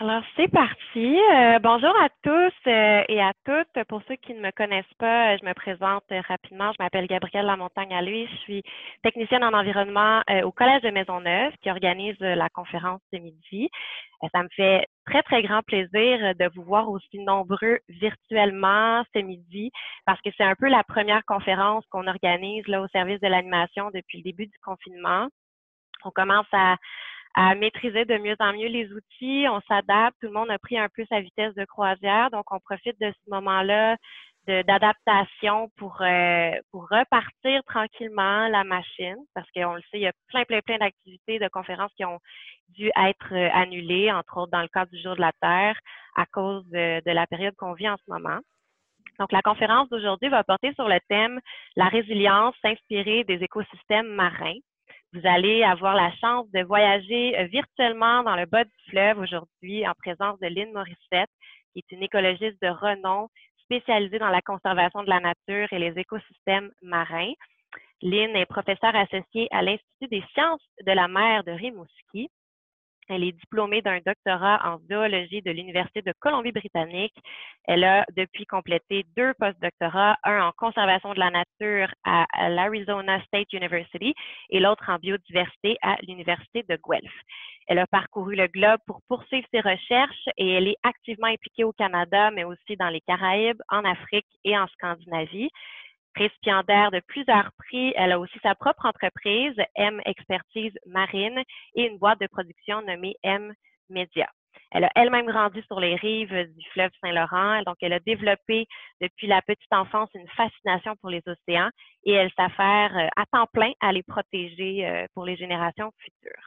[0.00, 1.18] Alors, c'est parti.
[1.34, 3.84] Euh, bonjour à tous euh, et à toutes.
[3.88, 6.70] Pour ceux qui ne me connaissent pas, je me présente rapidement.
[6.70, 8.28] Je m'appelle Gabrielle Lamontagne lui.
[8.28, 8.62] Je suis
[9.02, 13.70] technicienne en environnement euh, au Collège de Maisonneuve qui organise la conférence de midi.
[14.32, 19.72] ça me fait très, très grand plaisir de vous voir aussi nombreux virtuellement ce midi
[20.06, 23.90] parce que c'est un peu la première conférence qu'on organise là au service de l'animation
[23.92, 25.26] depuis le début du confinement.
[26.04, 26.76] On commence à
[27.38, 29.46] à maîtriser de mieux en mieux les outils.
[29.48, 30.16] On s'adapte.
[30.20, 32.30] Tout le monde a pris un peu sa vitesse de croisière.
[32.32, 33.96] Donc, on profite de ce moment-là
[34.46, 40.12] d'adaptation pour, euh, pour repartir tranquillement la machine, parce qu'on le sait, il y a
[40.28, 42.18] plein, plein, plein d'activités, de conférences qui ont
[42.70, 45.78] dû être euh, annulées, entre autres dans le cadre du Jour de la Terre,
[46.16, 48.38] à cause de, de la période qu'on vit en ce moment.
[49.20, 51.38] Donc, la conférence d'aujourd'hui va porter sur le thème
[51.76, 54.58] La résilience s'inspirer des écosystèmes marins.
[55.14, 59.86] Vous allez avoir la chance de voyager euh, virtuellement dans le bas du fleuve aujourd'hui
[59.88, 61.30] en présence de Lynn Morissette,
[61.72, 63.28] qui est une écologiste de renom
[63.62, 67.32] spécialisée dans la conservation de la nature et les écosystèmes marins.
[68.02, 72.28] Lynn est professeure associée à l'Institut des sciences de la mer de Rimouski.
[73.08, 77.14] Elle est diplômée d'un doctorat en zoologie de l'Université de Colombie-Britannique.
[77.64, 83.52] Elle a depuis complété deux postdoctorats, un en conservation de la nature à l'Arizona State
[83.52, 84.14] University
[84.50, 87.12] et l'autre en biodiversité à l'Université de Guelph.
[87.66, 91.72] Elle a parcouru le globe pour poursuivre ses recherches et elle est activement impliquée au
[91.72, 95.50] Canada, mais aussi dans les Caraïbes, en Afrique et en Scandinavie
[96.18, 97.92] récipiendaire de plusieurs prix.
[97.96, 101.42] Elle a aussi sa propre entreprise, M Expertise Marine,
[101.74, 103.54] et une boîte de production nommée M
[103.88, 104.28] Media.
[104.70, 108.66] Elle a elle-même grandi sur les rives du fleuve Saint-Laurent, donc elle a développé
[109.00, 111.70] depuis la petite enfance une fascination pour les océans
[112.04, 116.44] et elle s'affaire euh, à temps plein à les protéger euh, pour les générations futures.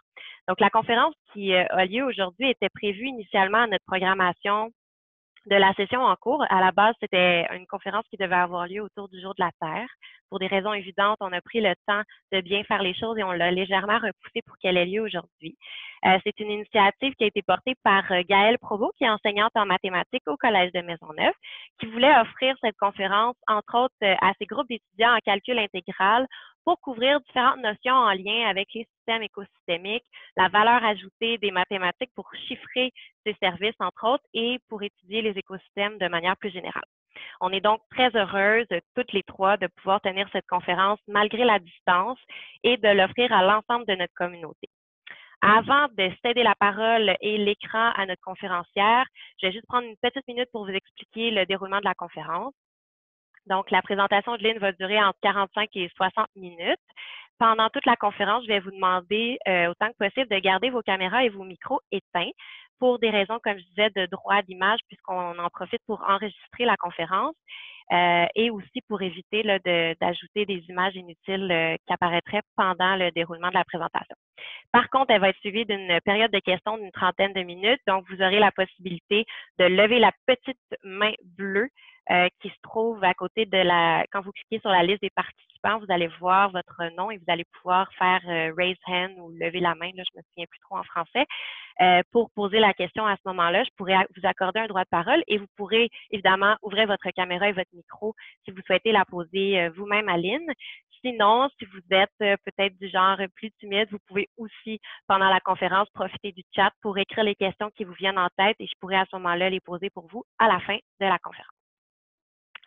[0.48, 4.70] Donc la conférence qui euh, a lieu aujourd'hui était prévue initialement à notre programmation
[5.48, 6.44] de la session en cours.
[6.50, 9.52] À la base, c'était une conférence qui devait avoir lieu autour du jour de la
[9.60, 9.88] Terre.
[10.30, 13.24] Pour des raisons évidentes, on a pris le temps de bien faire les choses et
[13.24, 15.58] on l'a légèrement repoussé pour qu'elle ait lieu aujourd'hui.
[16.06, 19.52] Euh, c'est une initiative qui a été portée par euh, Gaëlle Provo, qui est enseignante
[19.56, 21.34] en mathématiques au Collège de Maisonneuve,
[21.80, 26.26] qui voulait offrir cette conférence, entre autres, euh, à ses groupes d'étudiants en calcul intégral
[26.66, 30.06] pour couvrir différentes notions en lien avec les systèmes écosystémiques,
[30.38, 32.92] la valeur ajoutée des mathématiques pour chiffrer
[33.26, 36.84] ces services, entre autres, et pour étudier les écosystèmes de manière plus générale.
[37.42, 41.60] On est donc très heureuses, toutes les trois, de pouvoir tenir cette conférence malgré la
[41.60, 42.20] distance
[42.64, 44.70] et de l'offrir à l'ensemble de notre communauté.
[45.42, 49.06] Avant de céder la parole et l'écran à notre conférencière,
[49.42, 52.54] je vais juste prendre une petite minute pour vous expliquer le déroulement de la conférence.
[53.48, 56.80] Donc, la présentation de Lynn va durer entre 45 et 60 minutes.
[57.40, 60.84] Pendant toute la conférence, je vais vous demander euh, autant que possible de garder vos
[60.84, 62.30] caméras et vos micros éteints
[62.82, 66.76] pour des raisons, comme je disais, de droit d'image, puisqu'on en profite pour enregistrer la
[66.76, 67.36] conférence.
[67.92, 69.44] Euh, et aussi pour éviter
[70.00, 74.16] d'ajouter des images inutiles euh, qui apparaîtraient pendant le déroulement de la présentation.
[74.72, 78.06] Par contre, elle va être suivie d'une période de questions d'une trentaine de minutes, donc
[78.10, 79.26] vous aurez la possibilité
[79.60, 81.68] de lever la petite main bleue
[82.12, 85.10] euh, qui se trouve à côté de la, quand vous cliquez sur la liste des
[85.10, 88.22] participants, vous allez voir votre nom et vous allez pouvoir faire
[88.58, 91.26] raise hand ou lever la main, là, je me souviens plus trop en français,
[92.12, 93.64] pour poser la question à ce moment-là.
[93.64, 97.50] Je pourrais vous accorder un droit de parole et vous pourrez évidemment ouvrir votre caméra
[97.50, 98.14] et votre micro
[98.46, 100.46] si vous souhaitez la poser vous-même à Lynn.
[101.04, 105.90] Sinon, si vous êtes peut-être du genre plus timide, vous pouvez aussi, pendant la conférence,
[105.90, 108.98] profiter du chat pour écrire les questions qui vous viennent en tête et je pourrais
[108.98, 111.61] à ce moment-là les poser pour vous à la fin de la conférence.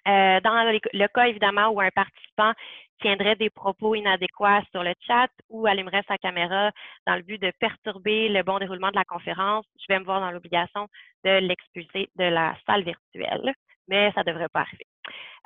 [0.06, 2.52] Euh, dans le cas, évidemment, où un participant
[3.00, 6.70] tiendrait des propos inadéquats sur le chat ou allumerait sa caméra
[7.06, 10.20] dans le but de perturber le bon déroulement de la conférence, je vais me voir
[10.20, 10.88] dans l'obligation
[11.24, 13.54] de l'expulser de la salle virtuelle,
[13.88, 14.86] mais ça ne devrait pas arriver.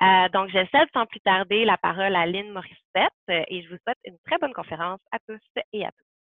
[0.03, 3.79] Euh, donc, je cède sans plus tarder la parole à Lynn Morissette et je vous
[3.83, 5.41] souhaite une très bonne conférence à tous
[5.73, 6.18] et à toutes.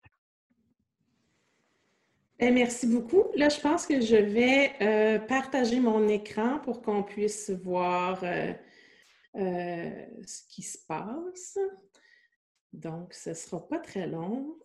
[2.39, 3.25] Eh, merci beaucoup.
[3.36, 8.54] Là, je pense que je vais euh, partager mon écran pour qu'on puisse voir euh,
[9.36, 11.57] euh, ce qui se passe.
[12.72, 14.56] Donc, ce ne sera pas très long.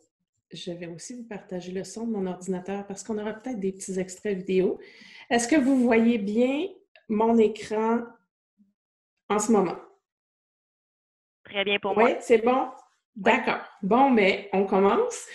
[0.53, 3.73] Je vais aussi vous partager le son de mon ordinateur parce qu'on aura peut-être des
[3.73, 4.79] petits extraits vidéo.
[5.31, 6.67] Est-ce que vous voyez bien
[7.09, 8.03] mon écran
[9.31, 9.79] en ce moment?
[11.45, 12.05] Très bien pour moi.
[12.05, 12.69] Oui, c'est bon?
[13.17, 13.65] D'accord.
[13.83, 15.27] Bon, mais on commence.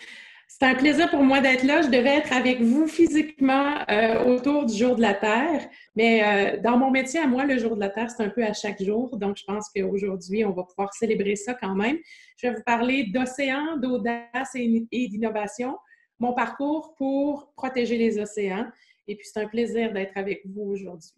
[0.60, 1.84] C'est un plaisir pour moi d'être là.
[1.84, 6.60] Je devais être avec vous physiquement euh, autour du jour de la Terre, mais euh,
[6.60, 8.82] dans mon métier à moi, le jour de la Terre, c'est un peu à chaque
[8.82, 9.18] jour.
[9.18, 11.98] Donc, je pense qu'aujourd'hui, on va pouvoir célébrer ça quand même.
[12.38, 15.78] Je vais vous parler d'océan, d'audace et, d'innovation,
[16.18, 18.66] mon parcours pour protéger les océans
[19.08, 21.14] Et puis, c'est un plaisir d'être avec vous aujourd'hui.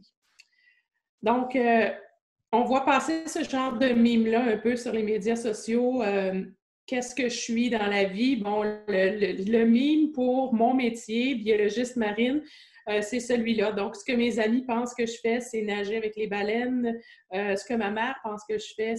[1.24, 1.89] Donc, euh,
[2.51, 6.01] on voit passer ce genre de mime-là un peu sur les médias sociaux.
[6.89, 8.36] Qu'est-ce que je suis dans la vie?
[8.36, 12.41] Bon, le, mime pour mon métier, biologiste marine,
[12.89, 13.74] euh, c'est celui-là.
[13.74, 17.00] Donc, ce que mes amis pensent que je fais, c'est nager avec les baleines.
[17.31, 18.95] ce que ma mère pense que je fais,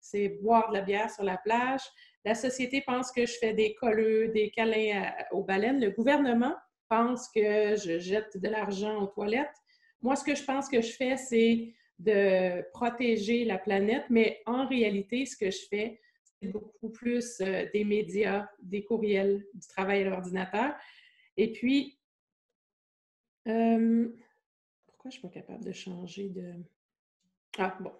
[0.00, 1.80] c'est boire de la bière sur la plage.
[2.26, 5.80] La société pense que je fais des colleux, des câlins aux baleines.
[5.80, 6.54] Le gouvernement
[6.90, 9.56] pense que je jette de l'argent aux toilettes.
[10.02, 14.66] Moi, ce que je pense que je fais, c'est de protéger la planète, mais en
[14.66, 15.98] réalité, ce que je fais,
[16.48, 20.74] beaucoup plus euh, des médias, des courriels, du travail à l'ordinateur.
[21.36, 21.98] Et puis,
[23.48, 24.08] euh,
[24.86, 26.54] pourquoi je ne suis pas capable de changer de...
[27.58, 27.92] Ah, bon.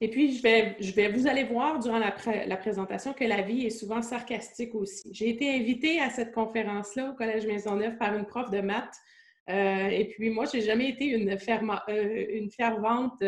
[0.00, 2.14] Et puis, je vais, je vais, vous allez voir durant la,
[2.46, 5.08] la, présentation que la vie est souvent sarcastique aussi.
[5.12, 8.96] J'ai été invitée à cette conférence-là au Collège Maisonneuve par une prof de maths.
[9.48, 11.38] Euh, et puis, moi, je n'ai jamais été une,
[12.50, 13.22] fervente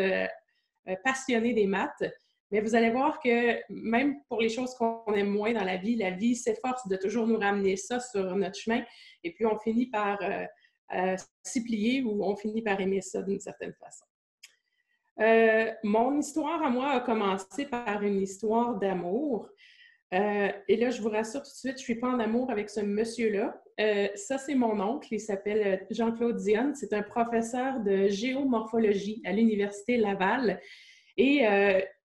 [1.03, 2.03] passionnée des maths.
[2.51, 5.95] Mais vous allez voir que même pour les choses qu'on aime moins dans la vie,
[5.95, 8.83] la vie s'efforce de toujours nous ramener ça sur notre chemin.
[9.23, 10.19] Et puis, on finit par
[11.43, 14.05] s'y plier ou on finit par aimer ça d'une certaine façon.
[15.21, 19.49] Euh, mon histoire à moi a commencé par une histoire d'amour.
[20.13, 22.49] Euh, et là, je vous rassure tout de suite, je ne suis pas en amour
[22.49, 23.61] avec ce monsieur-là.
[23.79, 26.73] Euh, ça, c'est mon oncle, il s'appelle Jean-Claude Dionne.
[26.73, 30.61] C'est un professeur de géomorphologie à l'Université Laval.
[31.17, 31.41] Et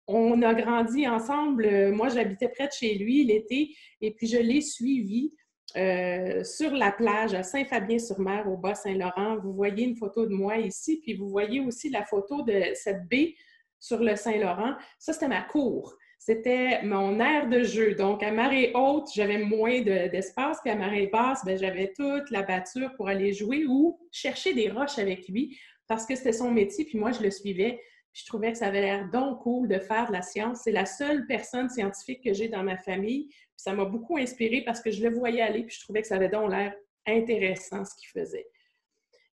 [0.06, 1.92] on a grandi ensemble.
[1.92, 5.32] Moi, j'habitais près de chez lui l'été, et puis je l'ai suivi
[5.76, 9.38] euh, sur la plage à Saint-Fabien-sur-Mer, au Bas-Saint-Laurent.
[9.42, 13.08] Vous voyez une photo de moi ici, puis vous voyez aussi la photo de cette
[13.08, 13.34] baie
[13.80, 14.74] sur le Saint-Laurent.
[14.98, 15.96] Ça, c'était ma cour.
[16.18, 17.94] C'était mon aire de jeu.
[17.94, 22.42] Donc, à marée haute, j'avais moins d'espace, puis à marée basse, ben, j'avais toute la
[22.42, 26.84] batture pour aller jouer ou chercher des roches avec lui parce que c'était son métier,
[26.84, 27.80] puis moi, je le suivais.
[28.14, 30.60] Je trouvais que ça avait l'air donc cool de faire de la science.
[30.64, 34.80] C'est la seule personne scientifique que j'ai dans ma famille ça m'a beaucoup inspiré parce
[34.80, 36.74] que je le voyais aller, puis je trouvais que ça avait donc l'air
[37.06, 38.46] intéressant ce qu'il faisait.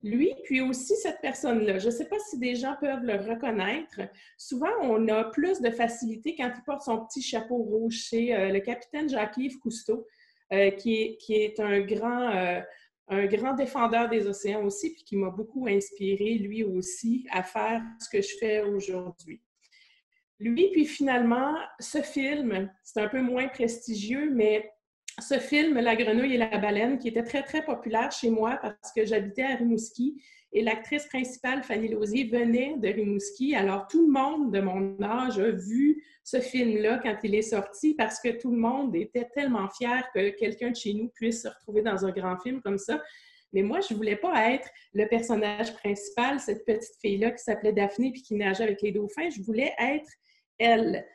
[0.01, 3.99] Lui, puis aussi cette personne-là, je ne sais pas si des gens peuvent le reconnaître.
[4.37, 8.05] Souvent, on a plus de facilité quand il porte son petit chapeau rouge.
[8.07, 10.07] C'est euh, le capitaine Jacques-Yves Cousteau,
[10.53, 12.61] euh, qui, est, qui, est, un grand, euh,
[13.09, 17.81] un grand défendeur des océans aussi, puis qui m'a beaucoup inspiré, lui aussi, à faire
[17.99, 19.41] ce que je fais aujourd'hui.
[20.39, 24.71] Lui, puis finalement, ce film, c'est un peu moins prestigieux, mais
[25.19, 28.93] ce film, La grenouille et la baleine, qui était très, très populaire chez moi parce
[28.95, 30.21] que j'habitais à Rimouski
[30.51, 33.55] et l'actrice principale, Fanny Lausier, venait de Rimouski.
[33.55, 37.93] Alors, tout le monde de mon âge a vu ce film-là quand il est sorti
[37.93, 41.47] parce que tout le monde était tellement fier que quelqu'un de chez nous puisse se
[41.47, 43.01] retrouver dans un grand film comme ça.
[43.53, 47.73] Mais moi, je ne voulais pas être le personnage principal, cette petite fille-là qui s'appelait
[47.73, 49.29] Daphné puis qui nageait avec les dauphins.
[49.29, 50.09] Je voulais être
[50.57, 51.05] elle.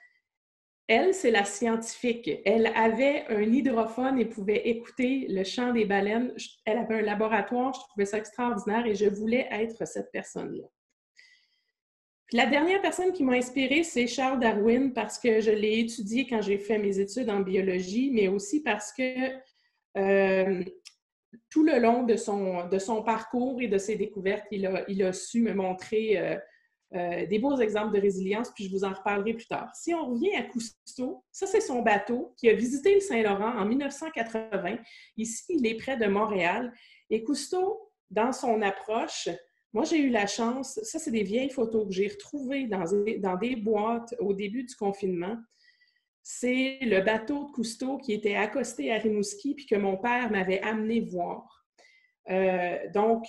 [0.86, 2.30] Elle, c'est la scientifique.
[2.44, 6.34] Elle avait un hydrophone et pouvait écouter le chant des baleines.
[6.66, 10.66] Elle avait un laboratoire, je trouvais ça extraordinaire et je voulais être cette personne-là.
[12.32, 16.42] La dernière personne qui m'a inspirée, c'est Charles Darwin parce que je l'ai étudié quand
[16.42, 19.30] j'ai fait mes études en biologie, mais aussi parce que
[19.96, 20.64] euh,
[21.48, 25.40] tout le long de son, parcours et de ses découvertes, il a, il a su
[25.40, 26.36] me montrer euh,
[26.94, 29.68] euh, des beaux exemples de résilience, puis je vous en reparlerai plus tard.
[29.74, 33.64] Si on revient à Cousteau, ça c'est son bateau qui a visité le Saint-Laurent en
[33.64, 34.78] 1980.
[35.16, 36.72] Ici, il est près de Montréal.
[37.10, 39.28] Et Cousteau, dans son approche,
[39.72, 43.56] moi j'ai eu la chance, ça c'est des vieilles photos que j'ai retrouvées dans, des
[43.56, 45.36] boîtes au début du confinement.
[46.22, 50.60] C'est le bateau de Cousteau qui était accosté à Rimouski, puis que mon père m'avait
[50.60, 51.66] amené voir.
[52.30, 53.26] Euh, donc,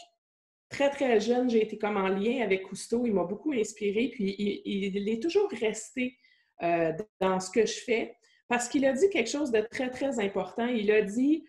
[0.70, 3.06] très, très jeune, j'ai été comme en lien avec Cousteau.
[3.06, 6.18] Il m'a beaucoup inspiré, puis il, est toujours resté
[6.64, 8.16] euh, dans ce que je fais
[8.48, 10.68] parce qu'il a dit quelque chose de très, très important.
[10.68, 11.46] Il a dit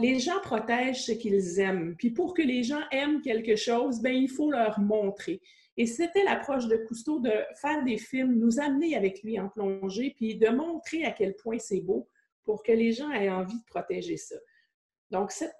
[0.00, 1.94] les gens protègent ce qu'ils aiment.
[1.96, 5.40] Puis pour que les gens aiment quelque chose, ben, il faut leur montrer.
[5.76, 10.12] Et c'était l'approche de Cousteau de faire des films, nous amener avec lui en plongée,
[10.16, 12.08] puis de montrer à quel point c'est beau
[12.44, 14.36] pour que les gens aient envie de protéger ça.
[15.10, 15.54] Donc, cette,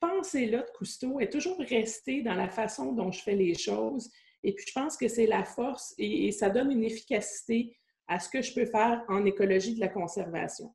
[0.00, 4.10] pensée-là de Cousteau est toujours restée dans la façon dont je fais les choses.
[4.42, 7.76] Et puis, je pense que c'est la force et, ça donne une efficacité
[8.08, 10.74] à ce que je peux faire en écologie de la conservation.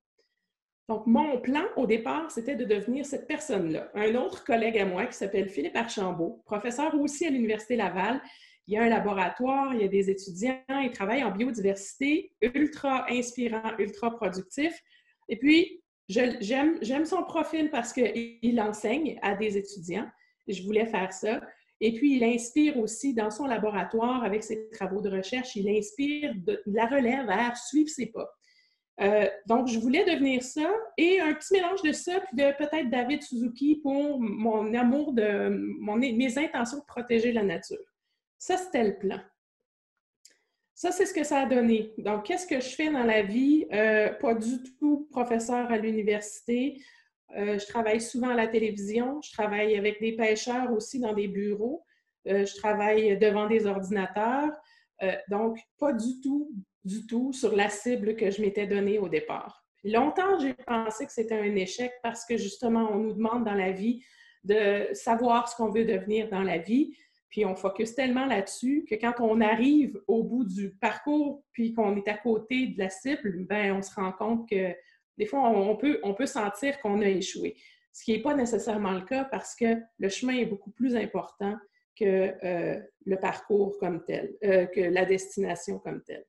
[0.88, 3.92] Donc, mon plan au départ, c'était de devenir cette personne-là.
[3.94, 8.22] Un autre collègue à moi qui s'appelle Philippe Archambault, professeur aussi à l'Université Laval.
[8.68, 13.06] Il y a un laboratoire, il y a des étudiants, il travaille en biodiversité, ultra
[13.10, 14.82] inspirant, ultra productif.
[15.28, 20.08] Et puis, J'aime son profil parce qu'il enseigne à des étudiants
[20.54, 21.42] je voulais faire ça.
[21.80, 26.34] Et puis, il inspire aussi dans son laboratoire, avec ses travaux de recherche, il inspire
[26.36, 28.28] de, la relève à suivre ses pas.
[29.00, 32.90] Euh, donc, je voulais devenir ça et un petit mélange de ça, puis de peut-être
[32.90, 37.78] David Suzuki pour mon amour de mes intentions de protéger la nature.
[38.40, 39.20] Ça, c'était le plan.
[40.78, 41.92] Ça, c'est ce que ça a donné.
[41.98, 43.66] Donc, qu'est-ce que je fais dans la vie?
[43.74, 46.80] Euh, pas du tout professeur à l'université.
[47.36, 49.20] Euh, je travaille souvent à la télévision.
[49.24, 51.84] Je travaille avec des pêcheurs aussi dans des bureaux.
[52.26, 54.52] je travaille devant des ordinateurs.
[55.30, 56.52] donc, pas du tout
[56.84, 59.66] du tout sur la cible que je m'étais donnée au départ.
[59.84, 63.72] longtemps, j'ai pensé que c'était un échec parce que justement, on nous demande dans la
[63.72, 64.04] vie
[64.44, 66.96] de savoir ce qu'on veut devenir dans la vie,
[67.30, 71.96] puis on focus tellement là-dessus que quand on arrive au bout du parcours, puis qu'on
[71.96, 74.74] est à côté de la cible, ben on se rend compte que
[75.18, 77.56] des fois, on peut, sentir qu'on a échoué.
[77.92, 81.56] Ce qui n'est pas nécessairement le cas parce que le chemin est beaucoup plus important
[81.96, 86.26] que euh, le parcours comme tel, euh, que la destination comme telle.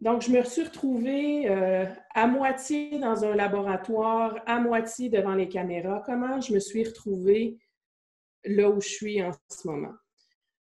[0.00, 5.48] Donc, je me suis retrouvée euh, à moitié dans un laboratoire, à moitié devant les
[5.48, 6.02] caméras.
[6.06, 7.58] Comment je me suis retrouvée
[8.44, 9.94] là où je suis en ce moment?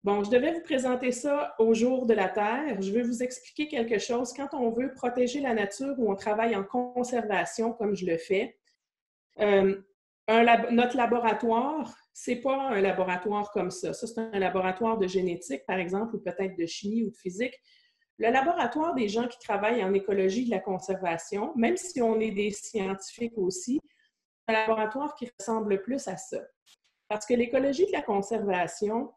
[0.02, 2.80] Bon, je devais vous présenter ça au jour de la Terre.
[2.80, 4.32] Je vais vous expliquer quelque chose.
[4.32, 8.58] Quand on veut protéger la nature ou on travaille en conservation, comme je le fais,
[9.40, 9.76] euh,
[10.70, 13.92] notre laboratoire, c'est pas un laboratoire comme ça.
[13.92, 17.54] Ça, c'est un laboratoire de génétique, par exemple, ou peut-être de chimie ou de physique.
[18.18, 22.30] Le laboratoire des gens qui travaillent en écologie de la conservation, même si on est
[22.30, 23.80] des scientifiques aussi,
[24.46, 26.38] un laboratoire qui ressemble plus à ça.
[27.10, 29.10] Parce que l'écologie de la conservation,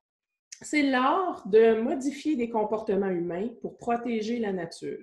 [0.64, 4.98] c'est l'art de modifier des comportements humains pour protéger la nature.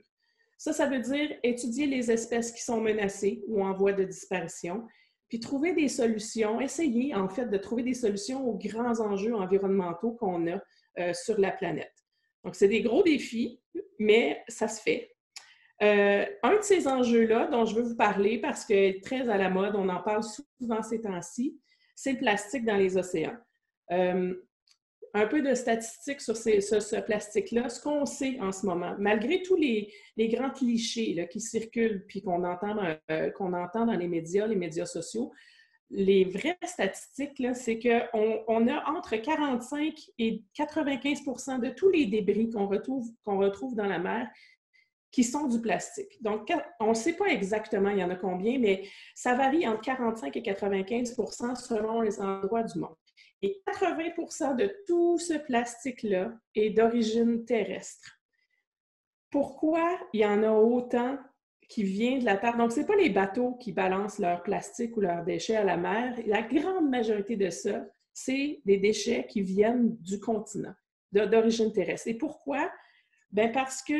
[0.59, 4.88] Ça, ça veut dire étudier les espèces qui sont menacées ou en voie de disparition,
[5.28, 10.11] puis trouver des solutions, essayer en fait de trouver des solutions aux grands enjeux environnementaux
[10.14, 10.61] qu'on a
[10.99, 11.94] euh, sur la planète.
[12.42, 13.61] Donc, c'est des gros défis,
[14.00, 15.14] mais ça se fait.
[15.80, 19.38] Euh, un de ces enjeux-là dont je veux vous parler, parce que est très à
[19.38, 21.56] la mode, on en parle souvent ces temps-ci,
[22.02, 23.37] c'est le plastique dans les océans.
[23.92, 24.35] Euh,
[25.12, 29.57] un peu de statistiques sur, ce, plastique-là, ce qu'on sait en ce moment, malgré tous
[29.57, 32.76] les, grands clichés qui circulent puis qu'on entend,
[33.11, 35.30] euh, qu'on entend dans les médias, les médias sociaux,
[35.90, 41.25] les vraies statistiques, c'est qu'on on a entre 45 et 95
[41.61, 44.30] de tous les débris qu'on retrouve dans la mer
[45.11, 46.23] qui sont du plastique.
[46.23, 49.81] Donc, on ne sait pas exactement il y en a combien, mais ça varie entre
[49.81, 52.95] 45 et 95% selon les endroits du monde.
[53.43, 58.21] Et 80% de tout ce plastique-là est d'origine terrestre.
[59.31, 61.19] Pourquoi il y en a autant
[61.69, 62.57] qui vient de la Terre?
[62.57, 65.76] Donc, ce n'est pas les bateaux qui balancent leur plastique ou leurs déchets à la
[65.76, 66.19] mer.
[66.26, 70.75] La grande majorité de ça, c'est des déchets qui viennent du continent,
[71.12, 72.09] d'origine terrestre.
[72.09, 72.71] Et pourquoi?
[73.31, 73.95] Bien parce que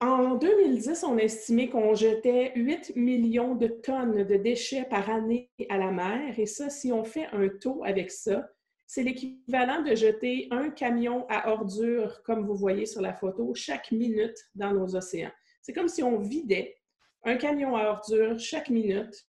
[0.00, 5.76] en 2010, on estimait qu'on jetait 8 millions de tonnes de déchets par année à
[5.76, 6.38] la mer.
[6.38, 8.48] Et ça, si on fait un taux avec ça,
[8.86, 13.90] c'est l'équivalent de jeter un camion à ordures, comme vous voyez sur la photo, chaque
[13.90, 15.32] minute dans nos océans.
[15.62, 16.76] C'est comme si on vidait
[17.24, 19.26] un camion à ordures chaque minute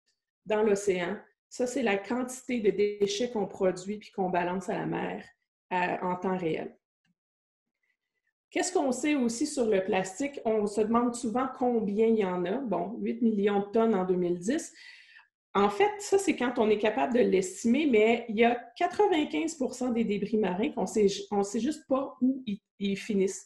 [0.45, 1.17] dans l'océan.
[1.50, 5.25] Ça, c'est la quantité de déchets qu'on produit puis qu'on balance à la mer
[5.71, 6.77] euh, en temps réel.
[8.50, 10.39] Qu'est-ce qu'on sait aussi sur le plastique?
[10.46, 12.58] On se demande souvent combien il y en a.
[12.58, 14.74] Bon, 8 millions de tonnes en 2010.
[15.54, 19.94] En fait, ça, c'est quand on est capable de l'estimer, mais il y a 95%
[19.94, 22.44] des débris marins qu'on ne sait juste pas où
[22.80, 23.46] ils finissent.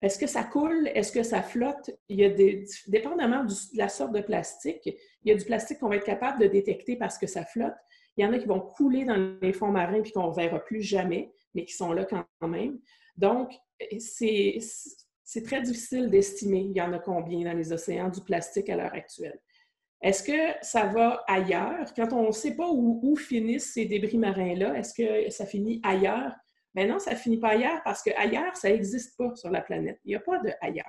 [0.00, 0.88] Est-ce que ça coule?
[0.94, 1.90] Est-ce que ça flotte?
[2.08, 5.80] Il y a des, dépendamment de la sorte de plastique, il y a du plastique
[5.80, 7.74] qu'on va être capable de détecter parce que ça flotte.
[8.16, 10.60] Il y en a qui vont couler dans les fonds marins puis qu'on ne verra
[10.60, 12.78] plus jamais, mais qui sont là quand même.
[13.18, 13.52] Donc,
[13.98, 18.76] c'est très difficile d'estimer il y en a combien dans les océans du plastique à
[18.76, 19.38] l'heure actuelle.
[20.00, 21.92] Est-ce que ça va ailleurs?
[21.94, 26.32] Quand on ne sait pas où, finissent ces débris marins-là, est-ce que ça finit ailleurs?
[26.74, 29.98] Mais non, ça finit pas ailleurs parce que ailleurs, ça n'existe pas sur la planète.
[30.04, 30.86] Il n'y a pas de ailleurs.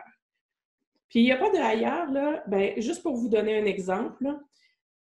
[1.09, 4.27] Puis il n'y a pas de ailleurs, là, ben, juste pour vous donner un exemple,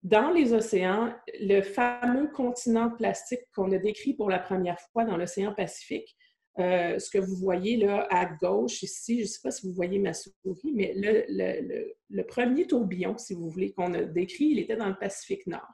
[0.02, 5.16] dans les océans, le fameux continent plastique qu'on a décrit pour la première fois dans
[5.16, 6.16] l'océan Pacifique,
[6.58, 9.72] euh, ce que vous voyez là à gauche ici, je ne sais pas si vous
[9.72, 14.76] voyez ma souris, mais le, premier tourbillon, si vous voulez, qu'on a décrit, il était
[14.76, 15.68] dans le Pacifique Nord.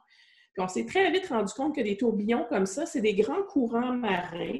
[0.57, 3.93] On s'est très vite rendu compte que des tourbillons comme ça, c'est des grands courants
[3.93, 4.59] marins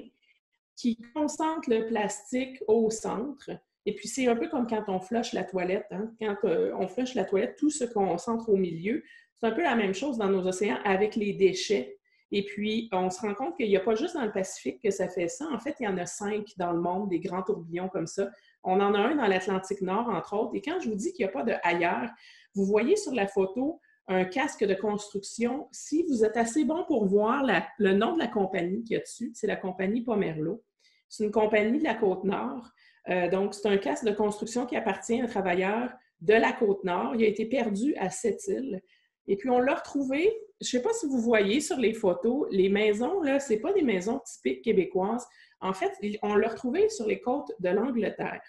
[0.76, 3.52] qui concentre le plastique au centre.
[3.86, 5.88] Et puis, c'est un peu comme quand on flush la toilette.
[5.92, 6.14] Hein.
[6.22, 9.04] Quand euh, on flush la toilette, tout se concentre au milieu.
[9.38, 11.99] C'est un peu la même chose dans nos océans avec les déchets.
[12.32, 14.92] Et puis, on se rend compte qu'il n'y a pas juste dans le Pacifique que
[14.92, 15.48] ça fait ça.
[15.52, 18.30] En fait, il y en a cinq dans le monde, des grands tourbillons comme ça.
[18.64, 20.56] On en a un dans l'Atlantique Nord, entre autres.
[20.56, 22.10] Et quand je vous dis qu'il n'y a pas de ailleurs,
[22.54, 25.68] vous voyez sur la photo un casque de construction.
[25.72, 27.46] Si vous êtes assez bon pour voir
[27.78, 30.64] le nom de la compagnie qu'il y a dessus, c'est la compagnie Pomerlo.
[31.08, 32.70] C'est une compagnie de la Côte-Nord.
[33.10, 37.16] Euh, donc, c'est un casque de construction qui appartient à un travailleur de la Côte-Nord.
[37.16, 38.82] Il a été perdu à cette île.
[39.28, 40.32] Et puis, on l'a retrouvé,
[40.62, 43.72] je ne sais pas si vous voyez sur les photos, les maisons, là, ce pas
[43.72, 45.26] des maisons typiques québécoises.
[45.62, 48.42] En fait, on l'a retrouvé sur les côtes de l'Angleterre.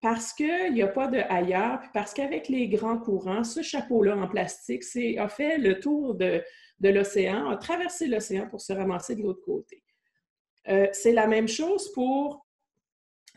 [0.00, 4.16] Parce qu'il n'y a pas de ailleurs, puis parce qu'avec les grands courants, ce chapeau-là
[4.16, 4.84] en plastique
[5.18, 6.42] a fait le tour de,
[6.80, 9.82] l'océan, a traversé l'océan pour se ramasser de l'autre côté.
[10.68, 12.46] Euh, c'est la même chose pour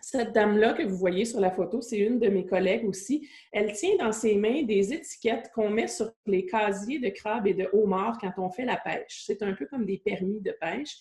[0.03, 3.25] cette dame-là que vous voyez sur la photo, c'est une de mes collègues aussi.
[3.53, 7.53] Elle tient dans ses mains des étiquettes qu'on met sur les casiers de crabes et
[7.53, 9.23] de homards quand on fait la pêche.
[9.25, 10.97] C'est un peu comme des permis de pêche.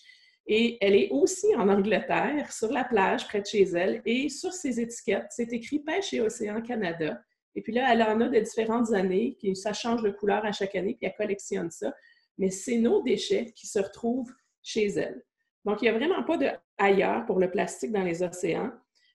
[0.47, 4.01] Et elle est aussi en Angleterre, sur la plage, près de chez elle.
[4.05, 7.21] Et sur ces étiquettes, c'est écrit Pêche et Océan Canada.
[7.55, 10.75] Et puis là, elle en a de différentes années, ça change de couleur à chaque
[10.75, 11.93] année, puis elle collectionne ça.
[12.37, 14.31] Mais c'est nos déchets qui se retrouvent
[14.61, 15.21] chez elle.
[15.65, 18.71] Donc, il n'y a vraiment pas de ailleurs pour le plastique dans les océans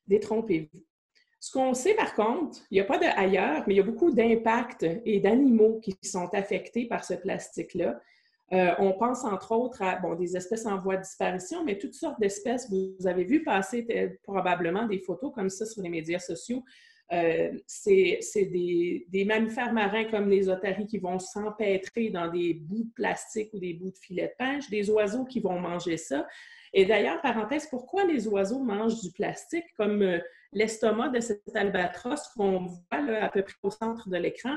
[0.09, 0.85] détrompez-vous.
[1.41, 3.85] Ce qu'on sait par contre, il n'y a pas de ailleurs, mais il y a
[3.85, 8.01] beaucoup d'impacts et d'animaux qui sont affectés par ce plastique-là.
[8.53, 11.95] Euh, on pense entre autres à bon, des espèces en voie de disparition, mais toutes
[11.95, 12.69] sortes d'espèces.
[12.71, 13.87] Vous avez vu passer
[14.23, 16.65] probablement des photos comme ça sur les médias sociaux.
[17.13, 22.85] Euh, c'est des, des, mammifères marins comme les otaries qui vont s'empêtrer dans des bouts
[22.85, 26.27] de plastique ou des bouts de filets de pêche, des oiseaux qui vont manger ça.
[26.75, 29.65] Et d'ailleurs, parenthèse, pourquoi les oiseaux mangent du plastique?
[29.77, 30.19] Comme euh,
[30.53, 34.57] l'estomac de cet albatros qu'on voit à peu près au centre de l'écran?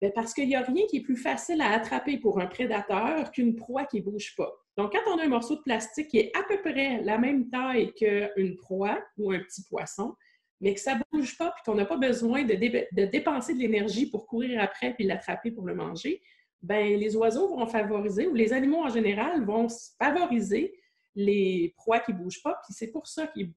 [0.00, 3.30] Ben, parce qu'il n'y a rien qui est plus facile à attraper pour un prédateur
[3.30, 4.52] qu'une proie qui ne bouge pas.
[4.76, 7.48] Donc, quand on a un morceau de plastique qui est à peu près la même
[7.48, 10.14] taille qu'une proie ou un petit poisson,
[10.60, 13.60] mais que ça ne bouge pas et qu'on n'a pas besoin de, de dépenser de
[13.60, 16.22] l'énergie pour courir après puis l'attraper pour le manger,
[16.62, 20.74] ben les oiseaux vont favoriser, ou les animaux en général vont favoriser
[21.14, 22.58] les proies qui bougent pas.
[22.64, 23.52] Puis c'est pour ça qu'ils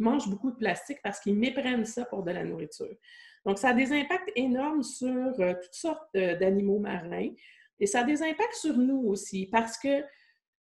[0.00, 2.94] mangent beaucoup de plastique parce qu'ils méprennent ça pour de la nourriture.
[3.46, 5.08] Donc, ça a des impacts énormes sur
[5.40, 7.30] euh, toutes sortes d'animaux marins
[7.80, 10.02] et ça a des impacts sur nous aussi parce que,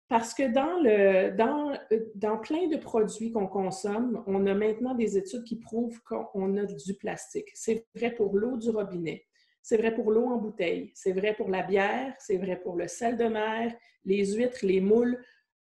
[0.07, 4.95] parce que dans, le, dans, euh, dans plein de produits qu'on consomme, on a maintenant
[4.95, 7.49] des études qui prouvent qu'on a du plastique.
[7.53, 9.25] C'est vrai pour l'eau du robinet.
[9.61, 12.87] C'est vrai pour l'eau en bouteille, c'est vrai pour la bière, c'est vrai pour le
[12.87, 15.19] sel de mer, les huîtres, les moules.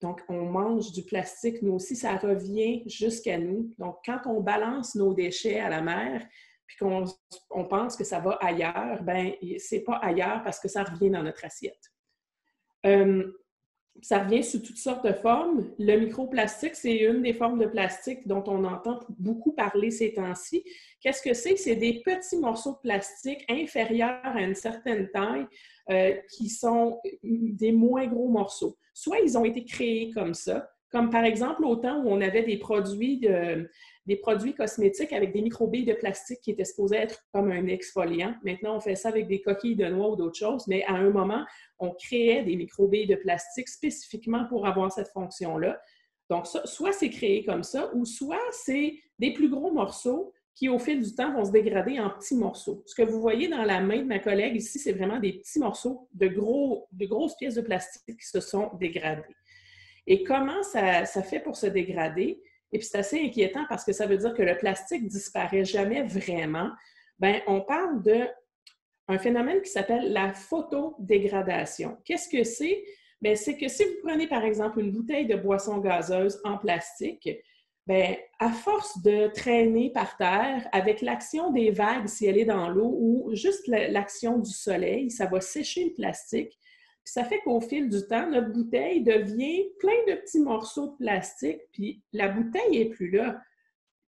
[0.01, 3.73] Donc, on mange du plastique, nous aussi, ça revient jusqu'à nous.
[3.79, 6.25] Donc, quand on balance nos déchets à la mer,
[6.67, 7.05] puis qu'on
[7.49, 11.23] on pense que ça va ailleurs, ben c'est pas ailleurs parce que ça revient dans
[11.23, 11.91] notre assiette.
[14.01, 15.67] Ça revient sous toutes sortes de formes.
[15.79, 20.63] Le microplastique, c'est une des formes de plastique dont on entend beaucoup parler ces temps-ci.
[21.01, 21.55] Qu'est-ce que c'est?
[21.55, 25.45] C'est des petits morceaux de plastique inférieurs à une certaine taille
[25.89, 28.77] euh, qui sont des moins gros morceaux.
[28.93, 32.43] Soit ils ont été créés comme ça, comme par exemple au temps où on avait
[32.43, 33.21] des produits,
[34.07, 38.33] des produits cosmétiques avec des microbilles de plastique qui étaient supposés être comme un exfoliant.
[38.43, 41.09] Maintenant, on fait ça avec des coquilles de noix ou d'autres choses, mais à un
[41.09, 41.45] moment,
[41.77, 45.79] on créait des microbilles de plastique spécifiquement pour avoir cette fonction-là.
[46.29, 50.79] Donc, soit c'est créé comme ça, ou soit c'est des plus gros morceaux qui, au
[50.79, 52.83] fil du temps, vont se dégrader en petits morceaux.
[52.85, 55.59] Ce que vous voyez dans la main de ma collègue ici, c'est vraiment des petits
[55.59, 59.35] morceaux de, gros, de grosses pièces de plastique qui se sont dégradées.
[60.07, 62.41] Et comment ça fait pour se dégrader?
[62.71, 66.03] Et puis c'est assez inquiétant parce que ça veut dire que le plastique disparaît jamais
[66.03, 66.69] vraiment.
[67.19, 71.97] Bien, on parle d'un phénomène qui s'appelle la photodégradation.
[72.05, 72.83] Qu'est-ce que c'est?
[73.21, 77.29] Bien, c'est que si vous prenez par exemple une bouteille de boisson gazeuse en plastique,
[77.87, 82.69] bien, à force de traîner par terre, avec l'action des vagues si elle est dans
[82.69, 86.59] l'eau ou juste l'action du soleil, ça va sécher le plastique
[87.09, 91.61] ça fait qu'au fil du temps, notre bouteille devient plein de petits morceaux de plastique,
[91.71, 93.41] puis la bouteille n'est plus là.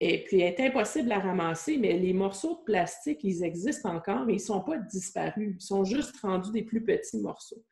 [0.01, 4.25] Et puis, elle est impossible à ramasser, mais les morceaux de plastique, ils existent encore,
[4.25, 5.55] mais ils ne sont pas disparus.
[5.59, 7.63] Ils sont juste rendus des plus petits morceaux.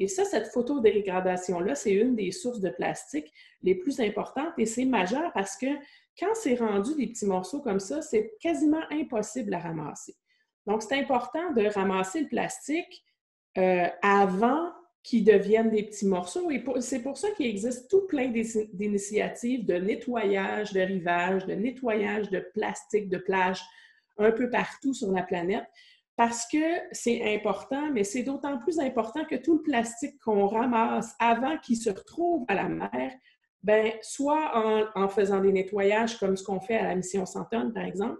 [0.00, 3.30] Et ça, cette photodégradation-là, c'est une des sources de plastique
[3.62, 5.66] les plus importantes et c'est majeur parce que
[6.18, 10.16] quand c'est rendu des petits morceaux comme ça, c'est quasiment impossible à ramasser.
[10.66, 13.04] Donc, c'est important de ramasser le plastique
[13.58, 14.70] euh, avant
[15.02, 16.50] qu'ils deviennent des petits morceaux.
[16.50, 22.28] Et c'est pour ça qu'il existe tout plein d'initiatives de nettoyage de rivage, de nettoyage
[22.30, 23.62] de plastique de plage
[24.18, 25.64] un peu partout sur la planète,
[26.16, 26.58] parce que
[26.92, 31.78] c'est important, mais c'est d'autant plus important que tout le plastique qu'on ramasse avant qu'il
[31.78, 33.12] se retrouve à la mer,
[33.62, 37.84] ben, soit en, faisant des nettoyages comme ce qu'on fait à la mission Santonne, par
[37.84, 38.18] exemple,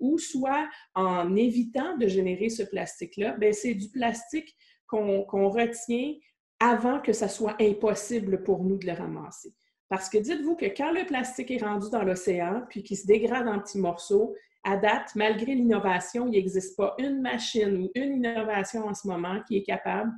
[0.00, 4.56] ou soit en évitant de générer ce plastique-là, ben, c'est du plastique
[4.92, 6.14] qu'on retient
[6.60, 9.52] avant que ça soit impossible pour nous de le ramasser.
[9.88, 13.48] Parce que dites-vous que quand le plastique est rendu dans l'océan, puis qu'il se dégrade
[13.48, 18.86] en petits morceaux, à date, malgré l'innovation, il n'existe pas une machine ou une innovation
[18.86, 20.12] en ce moment qui est capable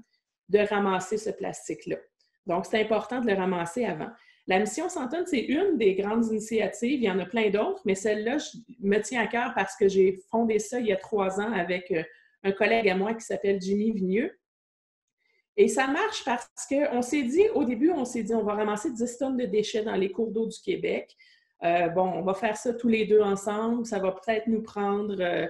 [0.50, 1.96] de ramasser ce plastique-là.
[2.46, 4.10] Donc, c'est important de le ramasser avant.
[4.46, 7.00] La mission Santon, c'est une des grandes initiatives.
[7.00, 8.36] Il y en a plein d'autres, mais celle-là
[8.80, 11.90] me tient à cœur parce que j'ai fondé ça il y a trois ans avec
[11.90, 12.02] euh,
[12.42, 14.38] un collègue à moi qui s'appelle Jimmy Vigneux.
[15.56, 18.90] Et ça marche parce qu'on s'est dit, au début, on s'est dit, on va ramasser
[18.90, 21.16] 10 tonnes de déchets dans les cours d'eau du Québec.
[21.62, 23.86] Euh, bon, on va faire ça tous les deux ensemble.
[23.86, 25.46] Ça va peut-être nous prendre euh,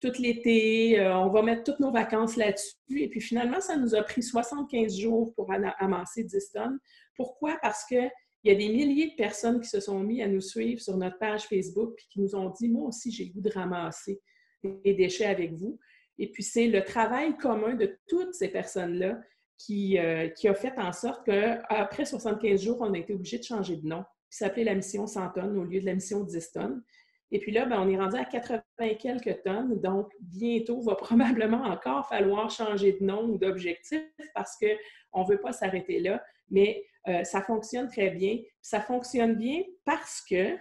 [0.00, 0.98] tout l'été.
[0.98, 2.74] Euh, on va mettre toutes nos vacances là-dessus.
[2.90, 6.78] Et puis finalement, ça nous a pris 75 jours pour amasser 10 tonnes.
[7.16, 7.56] Pourquoi?
[7.62, 8.10] Parce qu'il
[8.42, 11.18] y a des milliers de personnes qui se sont mis à nous suivre sur notre
[11.18, 14.20] page Facebook et qui nous ont dit, moi aussi, j'ai le goût de ramasser
[14.64, 15.78] des déchets avec vous.
[16.18, 19.20] Et puis, c'est le travail commun de toutes ces personnes-là
[19.58, 19.98] qui,
[20.36, 23.86] qui, a fait en sorte qu'après 75 jours, on a été obligé de changer de
[23.86, 26.82] nom qui s'appelait la mission 100 tonnes au lieu de la mission 10 tonnes.
[27.30, 28.62] Et puis là, ben, on est rendu à 80
[29.00, 29.80] quelques tonnes.
[29.80, 34.02] Donc, bientôt, il va probablement encore falloir changer de nom ou d'objectif
[34.34, 36.22] parce qu'on ne veut pas s'arrêter là.
[36.50, 38.38] Mais euh, ça fonctionne très bien.
[38.60, 40.56] Ça fonctionne bien parce que,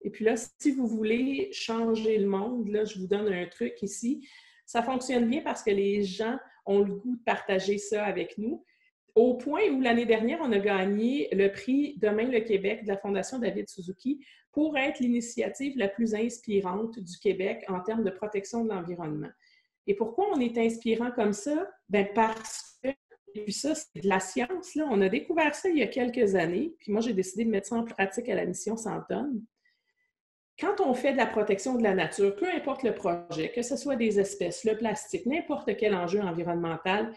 [0.00, 3.74] et puis là, si vous voulez changer le monde, là, je vous donne un truc
[3.82, 4.26] ici.
[4.64, 8.64] Ça fonctionne bien parce que les gens ont le goût de partager ça avec nous
[9.18, 12.96] au point où l'année dernière, on a gagné le prix Demain le Québec de la
[12.96, 18.64] Fondation David Suzuki pour être l'initiative la plus inspirante du Québec en termes de protection
[18.64, 19.30] de l'environnement.
[19.88, 21.68] Et pourquoi on est inspirant comme ça?
[21.88, 22.90] Bien parce que,
[23.34, 24.76] puis ça, c'est de la science.
[24.76, 27.68] On a découvert ça il y a quelques années, puis moi, j'ai décidé de mettre
[27.68, 29.42] ça en pratique à la mission Santonne.
[30.60, 33.76] Quand on fait de la protection de la nature, peu importe le projet, que ce
[33.76, 37.12] soit des espèces, le plastique, n'importe quel enjeu environnemental,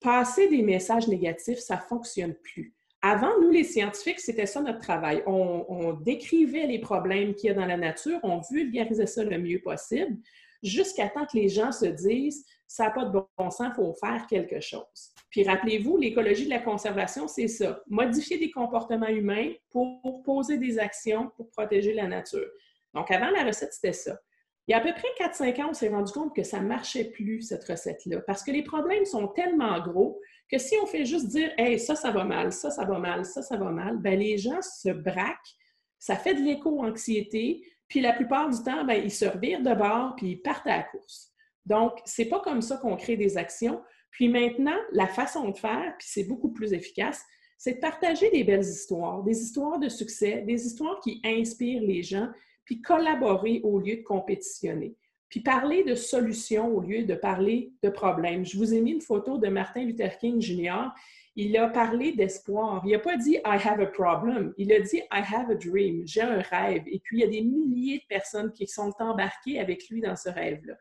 [0.00, 2.74] passer des messages négatifs, ça ne fonctionne plus.
[3.00, 5.22] Avant, nous, les scientifiques, c'était ça notre travail.
[5.26, 9.60] On, décrivait les problèmes qu'il y a dans la nature, on vulgarisait ça le mieux
[9.60, 10.16] possible,
[10.62, 13.92] jusqu'à temps que les gens se disent ça n'a pas de bon sens, il faut
[13.94, 15.12] faire quelque chose.
[15.30, 17.82] Puis rappelez-vous, l'écologie de la conservation, c'est ça.
[17.86, 22.48] Modifier des comportements humains pour poser des actions pour protéger la nature.
[22.94, 24.18] Donc, avant, la recette, c'était ça.
[24.66, 26.68] Il y a à peu près 4-5 ans, on s'est rendu compte que ça ne
[26.68, 31.04] marchait plus, cette recette-là, parce que les problèmes sont tellement gros que si on fait
[31.04, 33.98] juste dire Hey, ça, ça va mal, ça, ça va mal, ça, ça va mal,
[33.98, 35.56] ben, les gens se braquent,
[35.98, 40.14] ça fait de l'éco-anxiété, puis la plupart du temps, ben, ils se revirent de bord,
[40.16, 41.30] puis ils partent à la course.
[41.66, 43.82] Donc, c'est pas comme ça qu'on crée des actions.
[44.10, 47.22] Puis maintenant, la façon de faire, puis c'est beaucoup plus efficace,
[47.58, 52.02] c'est de partager des belles histoires, des histoires de succès, des histoires qui inspirent les
[52.02, 52.30] gens,
[52.64, 54.96] puis collaborer au lieu de compétitionner,
[55.28, 58.46] puis parler de solutions au lieu de parler de problèmes.
[58.46, 60.94] Je vous ai mis une photo de Martin Luther King Jr.
[61.34, 62.82] Il a parlé d'espoir.
[62.84, 64.52] Il n'a pas dit I have a problem.
[64.58, 66.02] Il a dit I have a dream.
[66.06, 66.82] J'ai un rêve.
[66.86, 70.16] Et puis, il y a des milliers de personnes qui sont embarquées avec lui dans
[70.16, 70.74] ce rêve-là.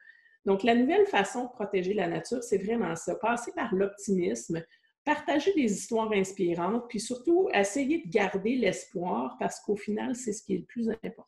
[0.45, 3.15] Donc, la nouvelle façon de protéger la nature, c'est vraiment ça.
[3.15, 4.61] Passer par l'optimisme,
[5.05, 10.43] partager des histoires inspirantes, puis surtout essayer de garder l'espoir parce qu'au final, c'est ce
[10.43, 11.27] qui est le plus important.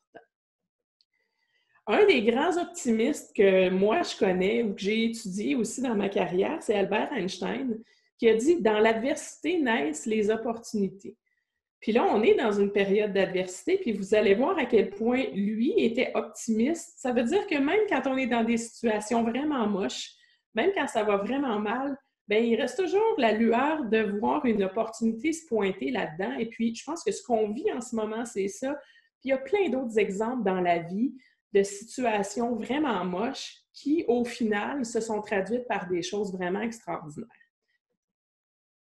[1.85, 6.07] Un des grands optimistes que moi je connais ou que j'ai étudié aussi dans ma
[6.07, 7.77] carrière, c'est Albert Einstein,
[8.23, 11.17] qui a dit Dans l'adversité naissent les opportunités.
[11.81, 15.25] Puis là, on est dans une période d'adversité, puis vous allez voir à quel point
[15.33, 16.93] lui était optimiste.
[16.99, 20.11] Ça veut dire que même quand on est dans des situations vraiment moches,
[20.55, 21.97] même quand ça va vraiment mal,
[22.29, 26.37] bien, il reste toujours la lueur de voir une opportunité se pointer là-dedans.
[26.39, 28.73] Et puis, je pense que ce qu'on vit en ce moment, c'est ça.
[29.19, 31.13] Puis il y a plein d'autres exemples dans la vie
[31.51, 37.27] de situations vraiment moches qui, au final, se sont traduites par des choses vraiment extraordinaires.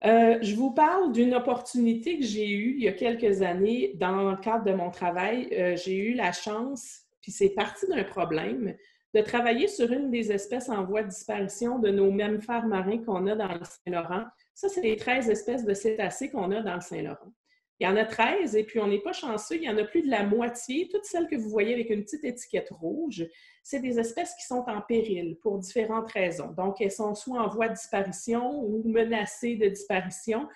[0.05, 4.31] Euh, je vous parle d'une opportunité que j'ai eue il y a quelques années dans
[4.31, 5.47] le cadre de mon travail.
[5.53, 8.75] Euh, j'ai eu la chance, puis c'est parti d'un problème,
[9.13, 13.27] de travailler sur une des espèces en voie de disparition de nos mammifères marins qu'on
[13.27, 14.25] a dans le Saint-Laurent.
[14.53, 17.31] Ça, c'est les 13 espèces de cétacés qu'on a dans le Saint-Laurent.
[17.79, 19.83] Il y en a 13 et puis on n'est pas chanceux, il y en a
[19.83, 20.88] plus de la moitié.
[20.89, 23.25] Toutes celles que vous voyez avec une petite étiquette rouge,
[23.63, 26.51] c'est des espèces qui sont en péril pour différentes raisons.
[26.51, 30.47] Donc, elles sont soit en voie de disparition ou menacées de disparition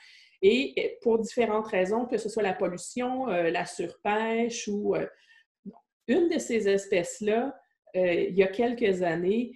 [0.41, 4.95] et pour différentes raisons, que ce soit la pollution, euh, la surpêche ou...
[4.95, 5.07] Euh,
[6.09, 7.53] une de ces espèces-là
[7.93, 9.53] il y a quelques années,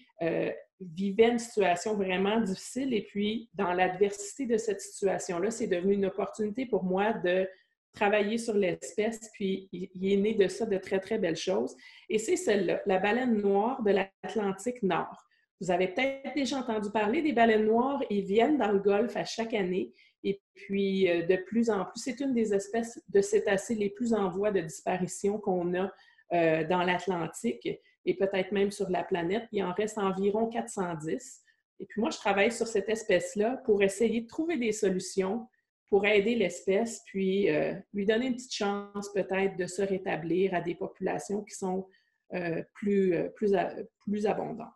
[0.96, 2.94] vivait une situation vraiment difficile.
[2.94, 7.48] Et puis, dans l'adversité de cette situation-là, c'est devenu une opportunité pour moi de
[7.94, 9.30] travailler sur l'espèce.
[9.34, 11.76] Puis, il est né de ça de très, très belles choses.
[12.10, 15.26] Et c'est celle-là, la baleine noire de l'Atlantique Nord.
[15.60, 18.04] Vous avez peut-être déjà entendu parler des baleines noires.
[18.10, 19.94] Ils viennent dans le Golfe à chaque année.
[20.24, 24.14] Et puis, euh, de plus en plus, c'est une des espèces de cétacés les plus
[24.14, 25.92] en voie de disparition qu'on a
[26.34, 27.68] euh, dans l'Atlantique
[28.06, 29.48] et peut-être même sur la planète.
[29.52, 31.42] Il en reste environ 410.
[31.80, 35.48] Et puis moi, je travaille sur cette espèce-là pour essayer de trouver des solutions
[35.92, 40.62] pour aider l'espèce, puis euh, lui donner une petite chance peut-être de se rétablir à
[40.62, 41.86] des populations qui sont
[42.34, 43.52] euh, plus, euh, plus,
[44.00, 44.70] plus abondantes.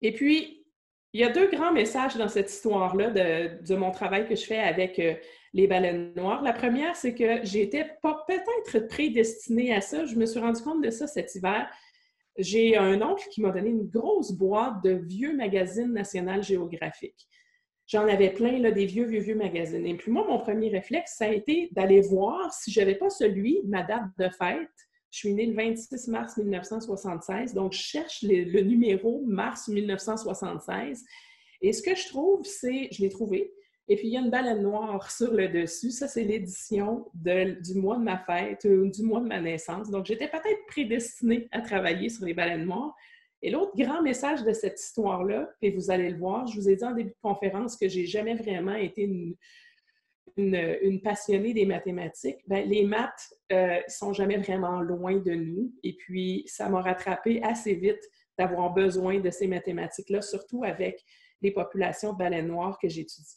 [0.00, 0.64] Et puis,
[1.12, 4.44] il y a deux grands messages dans cette histoire-là de, de, mon travail que je
[4.44, 5.00] fais avec
[5.56, 6.42] les baleines noires.
[6.42, 10.04] La première, c'est que j'étais peut-être prédestinée à ça.
[10.04, 11.66] Je me suis rendu compte de ça cet hiver.
[12.36, 17.26] J'ai un oncle qui m'a donné une grosse boîte de vieux magazines national géographiques.
[17.86, 19.86] J'en avais plein, là, des vieux, vieux, vieux magazines.
[19.86, 23.08] Et puis moi, mon premier réflexe, ça a été d'aller voir si je n'avais pas
[23.08, 24.68] celui, ma date de fête.
[25.10, 31.02] Je suis née le 26 mars 1976, donc je cherche le numéro mars 1976.
[31.62, 33.54] Et ce que je trouve, c'est, je l'ai trouvé,
[33.88, 35.92] et puis, il y a une baleine noire sur le dessus.
[35.92, 39.90] Ça, c'est l'édition du mois de ma fête, ou du mois de ma naissance.
[39.90, 42.94] Donc, j'étais peut-être prédestinée à travailler sur les baleines noires.
[43.42, 46.74] Et l'autre grand message de cette histoire-là, et vous allez le voir, je vous ai
[46.74, 49.02] dit en début de conférence que j'ai jamais vraiment été
[50.36, 52.38] une, passionnée des mathématiques.
[52.48, 55.72] Bien, les maths euh, sont jamais vraiment loin de nous.
[55.84, 58.02] Et puis, ça m'a rattrapé assez vite
[58.36, 61.04] d'avoir besoin de ces mathématiques-là, surtout avec
[61.40, 63.36] les populations de baleines noires que j'étudie.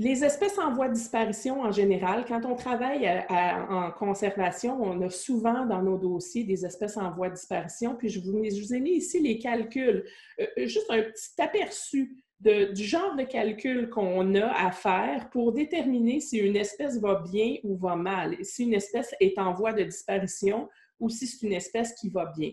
[0.00, 5.10] Les espèces en voie de disparition en général, quand on travaille en conservation, on a
[5.10, 7.96] souvent dans nos dossiers des espèces en voie de disparition.
[7.96, 10.04] Puis je vous, ai mis ici les calculs,
[10.40, 16.20] euh, juste un petit aperçu du genre de calcul qu'on a à faire pour déterminer
[16.20, 19.82] si une espèce va bien ou va mal, si une espèce est en voie de
[19.82, 20.68] disparition
[21.00, 22.52] ou si c'est une espèce qui va bien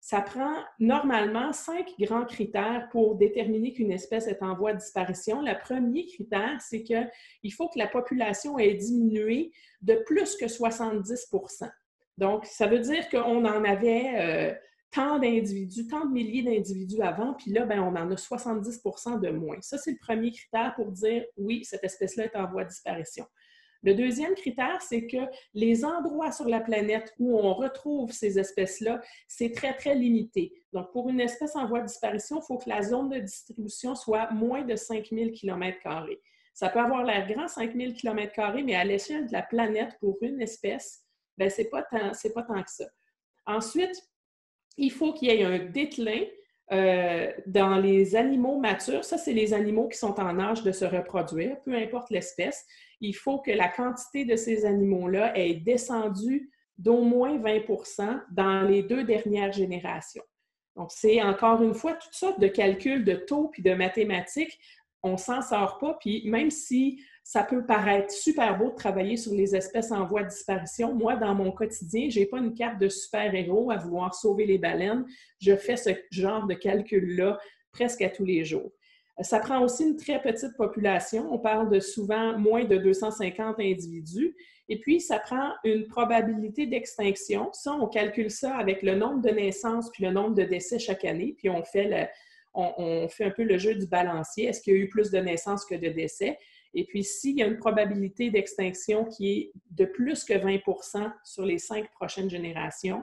[0.00, 5.42] ça prend normalement cinq grands critères pour déterminer qu'une espèce est en voie de disparition.
[5.42, 11.70] Le premier critère, c'est qu'il faut que la population ait diminué de plus que 70%
[12.16, 14.54] Donc, ça veut dire qu'on en avait euh,
[14.90, 19.30] tant d'individus, tant de milliers d'individus avant, puis là, ben, on en a 70% de
[19.30, 19.58] moins.
[19.60, 23.26] Ça, c'est le premier critère pour dire oui, cette espèce-là est en voie de disparition.
[23.82, 25.16] Le deuxième critère, c'est que
[25.54, 30.52] les endroits sur la planète où on retrouve ces espèces-là, c'est très, très limité.
[30.72, 33.94] Donc, pour une espèce en voie de disparition, il faut que la zone de distribution
[33.94, 35.78] soit moins de 5000 km.
[36.52, 40.42] Ça peut avoir l'air grand, 5000 km, mais à l'échelle de la planète, pour une
[40.42, 41.02] espèce,
[41.38, 42.84] ben, ce n'est pas, pas tant que ça.
[43.46, 43.94] Ensuite,
[44.76, 46.22] il faut qu'il y ait un déclin
[46.72, 50.84] euh, dans les animaux matures, ça, c'est les animaux qui sont en âge de se
[50.84, 52.64] reproduire, peu importe l'espèce.
[53.00, 58.82] Il faut que la quantité de ces animaux-là ait descendu d'au moins 20% dans les
[58.82, 60.22] deux dernières générations.
[60.76, 64.58] Donc, c'est encore une fois toutes sortes de calculs de taux puis de mathématiques.
[65.02, 65.94] On s'en sort pas.
[66.00, 70.24] Puis même si ça peut paraître super beau de travailler sur les espèces en voie
[70.24, 70.92] de disparition.
[70.92, 74.58] Moi, dans mon quotidien, je n'ai pas une carte de super-héros à vouloir sauver les
[74.58, 75.06] baleines.
[75.40, 77.38] Je fais ce genre de calcul-là
[77.70, 78.72] presque à tous les jours.
[79.20, 81.32] Ça prend aussi une très petite population.
[81.32, 84.34] On parle de souvent moins de 250 individus.
[84.68, 87.50] Et puis, ça prend une probabilité d'extinction.
[87.52, 91.04] Ça, on calcule ça avec le nombre de naissances puis le nombre de décès chaque
[91.04, 91.36] année.
[91.38, 92.10] Puis, on fait,
[92.54, 94.46] on fait un peu le jeu du balancier.
[94.46, 96.36] Est-ce qu'il y a eu plus de naissances que de décès?
[96.74, 101.44] Et puis, s'il y a une probabilité d'extinction qui est de plus que 20% sur
[101.44, 103.02] les cinq prochaines générations,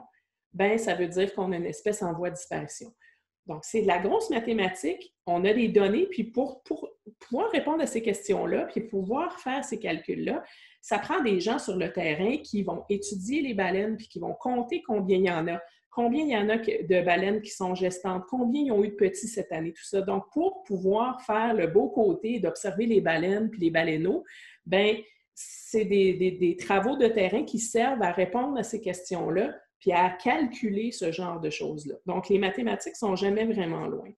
[0.54, 2.92] ben ça veut dire qu'on a une espèce en voie de disparition.
[3.46, 5.14] Donc, c'est de la grosse mathématique.
[5.26, 9.64] On a des données, puis pour, pour pouvoir répondre à ces questions-là, puis pouvoir faire
[9.64, 10.44] ces calculs-là,
[10.82, 14.34] ça prend des gens sur le terrain qui vont étudier les baleines, puis qui vont
[14.34, 15.60] compter combien il y en a,
[15.98, 18.94] combien il y en a de baleines qui sont gestantes, combien ils ont eu de
[18.94, 20.00] petits cette année, tout ça.
[20.00, 24.22] Donc, pour pouvoir faire le beau côté d'observer les baleines puis les baleineaux,
[24.64, 24.96] ben
[25.34, 30.92] c'est des, travaux de terrain qui servent à répondre à ces questions-là puis à calculer
[30.92, 31.96] ce genre de choses-là.
[32.06, 34.08] Donc, les mathématiques sont jamais vraiment loin.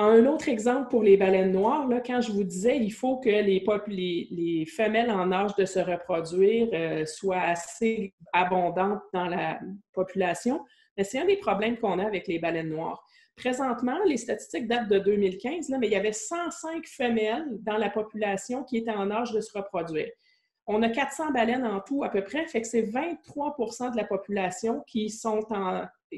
[0.00, 3.28] Un autre exemple pour les baleines noires, là, quand je vous disais il faut que
[3.28, 9.58] les, les, femelles en âge de se reproduire euh, soient assez abondantes dans la
[9.92, 10.64] population,
[11.02, 13.04] c'est un des problèmes qu'on a avec les baleines noires.
[13.34, 17.90] Présentement, les statistiques datent de 2015, là, mais il y avait 105 femelles dans la
[17.90, 20.10] population qui étaient en âge de se reproduire.
[20.68, 24.04] on a 400 baleines en tout à peu près, fait que c'est 23% de la
[24.04, 25.40] population qui sont,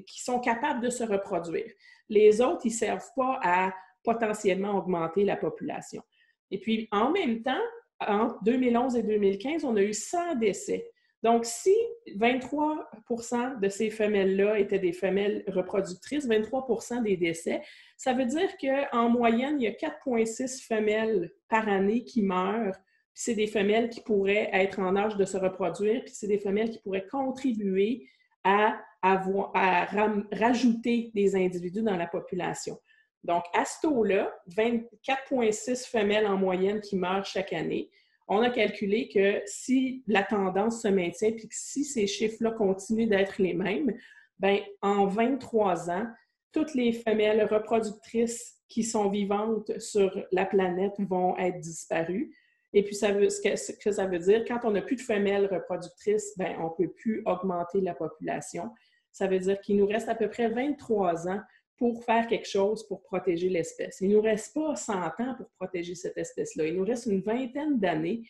[0.06, 1.70] qui sont capables de se reproduire.
[2.08, 3.72] Les autres, ils ne servent pas à
[4.02, 6.02] potentiellement augmenter la population.
[6.50, 7.62] Et puis, en même temps,
[8.06, 10.90] entre 2011 et 2015, on a eu 100 décès.
[11.22, 11.74] Donc, si
[12.16, 17.60] 23% de ces femelles-là étaient des femelles reproductrices, 23% des décès,
[17.98, 22.76] ça veut dire qu'en moyenne, il y a 4,6 femelles par année qui meurent.
[23.12, 26.70] C'est des femelles qui pourraient être en âge de se reproduire, puis c'est des femelles
[26.70, 28.08] qui pourraient contribuer
[28.44, 29.86] à, à
[30.32, 32.78] rajouter des individus dans la population.
[33.24, 37.90] Donc, à ce taux-là, 24,6 femelles en moyenne qui meurent chaque année
[38.32, 43.08] on a calculé que si la tendance se maintient puis que si ces chiffres-là continuent
[43.08, 43.92] d'être les mêmes,
[44.38, 46.06] ben en 23 ans,
[46.52, 52.32] toutes les femelles reproductrices qui sont vivantes sur la planète vont être disparues.
[52.72, 53.40] Et puis, ça veut, ce,
[53.72, 56.92] que, ça veut dire, quand on n'a plus de femelles reproductrices, ben, on ne peut
[56.92, 58.70] plus augmenter la population.
[59.12, 61.40] Ça veut dire qu'il nous reste à peu près 23 ans
[61.76, 63.98] pour faire quelque chose pour protéger l'espèce.
[64.00, 66.66] Il ne nous reste pas 100 ans pour protéger cette espèce-là.
[66.66, 68.22] Il nous reste une vingtaine d'années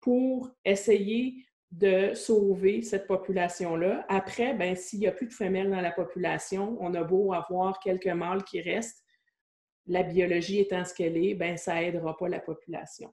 [0.00, 4.04] pour essayer de sauver cette population-là.
[4.08, 7.80] Après, ben, s'il n'y a plus de femelles dans la population, on a beau avoir
[7.80, 9.02] quelques mâles qui restent,
[9.86, 13.12] la biologie étant ce qu'elle est, ben, ça n'aidera pas la population.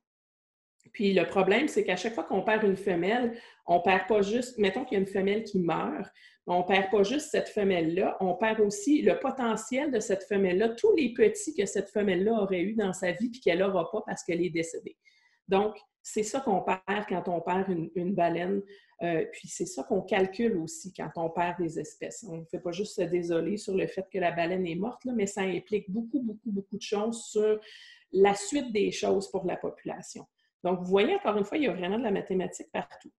[0.94, 4.58] Puis le problème, c'est qu'à chaque fois qu'on perd une femelle, on perd pas juste,
[4.58, 6.12] mettons qu'il y a une femelle qui meurt,
[6.48, 10.96] on perd pas juste cette femelle-là, on perd aussi le potentiel de cette femelle-là, tous
[10.96, 14.24] les petits que cette femelle-là aurait eu dans sa vie puis qu'elle n'aura pas parce
[14.24, 14.98] qu'elle est décédée.
[15.48, 18.62] Donc, c'est ça qu'on perd quand on perd une, baleine.
[19.04, 22.26] Euh, puis c'est ça qu'on calcule aussi quand on perd des espèces.
[22.28, 25.02] On ne fait pas juste se désoler sur le fait que la baleine est morte,
[25.06, 27.60] mais ça implique beaucoup, beaucoup, beaucoup de choses sur
[28.12, 30.26] la suite des choses pour la population.
[30.64, 33.12] Donc, vous voyez, encore une fois, il y a vraiment de la mathématique partout.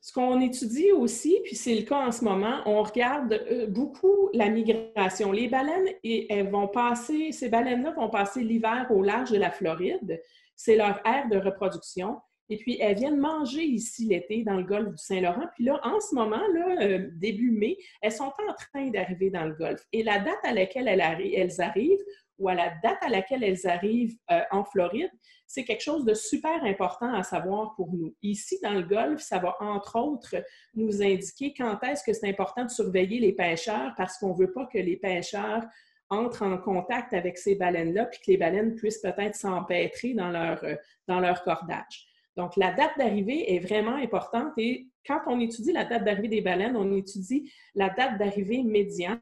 [0.00, 4.30] Ce qu'on étudie aussi, puis c'est le cas en ce moment, on regarde euh, beaucoup
[4.32, 5.30] la migration.
[5.30, 10.20] Les baleines, elles vont passer, ces baleines-là vont passer l'hiver au large de la Floride.
[10.56, 12.20] C'est leur aire de reproduction.
[12.52, 15.46] Et puis, elles viennent manger ici l'été dans le golfe du Saint-Laurent.
[15.54, 19.46] Puis là, en ce moment, là, euh, début mai, elles sont en train d'arriver dans
[19.46, 19.80] le golfe.
[19.90, 22.04] Et la date à laquelle elles, arrivent,
[22.38, 25.08] ou à la date à laquelle elles arrivent euh, en Floride,
[25.46, 28.14] c'est quelque chose de super important à savoir pour nous.
[28.20, 30.36] Ici, dans le golfe, ça va entre autres
[30.74, 34.52] nous indiquer quand est-ce que c'est important de surveiller les pêcheurs parce qu'on ne veut
[34.52, 35.64] pas que les pêcheurs
[36.10, 40.74] entrent en contact avec ces baleines-là puis que les baleines puissent peut-être s'empêtrer dans euh,
[41.08, 42.11] dans leur cordage.
[42.36, 46.40] Donc, la date d'arrivée est vraiment importante et quand on étudie la date d'arrivée des
[46.40, 49.20] baleines, on étudie la date d'arrivée médiane.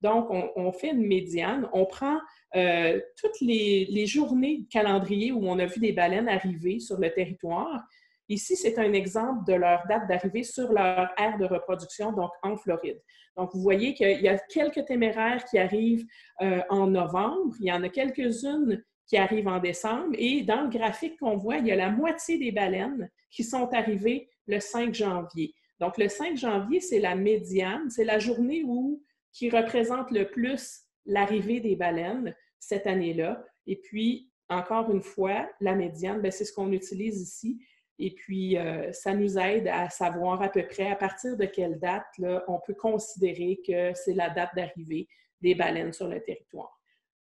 [0.00, 2.18] Donc, on, fait une médiane, on prend
[2.56, 7.12] euh, toutes les, journées de calendrier où on a vu des baleines arriver sur le
[7.12, 7.80] territoire.
[8.28, 12.56] Ici, c'est un exemple de leur date d'arrivée sur leur aire de reproduction, donc en
[12.56, 13.00] Floride.
[13.36, 16.06] Donc, vous voyez qu'il y a quelques téméraires qui arrivent
[16.40, 20.70] euh, en novembre, il y en a quelques-unes qui arrivent en décembre, et dans le
[20.70, 24.94] graphique qu'on voit, il y a la moitié des baleines qui sont arrivées le 5
[24.94, 25.54] janvier.
[25.80, 30.84] Donc, le 5 janvier, c'est la médiane, c'est la journée où qui représente le plus
[31.04, 33.44] l'arrivée des baleines cette année-là.
[33.66, 37.62] Et puis, encore une fois, la médiane, ben, c'est ce qu'on utilise ici.
[37.98, 41.78] Et puis, euh, ça nous aide à savoir à peu près à partir de quelle
[41.78, 42.06] date
[42.48, 45.06] on peut considérer que c'est la date d'arrivée
[45.42, 46.81] des baleines sur le territoire.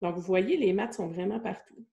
[0.03, 1.87] Donc, vous voyez, les maths sont vraiment partout.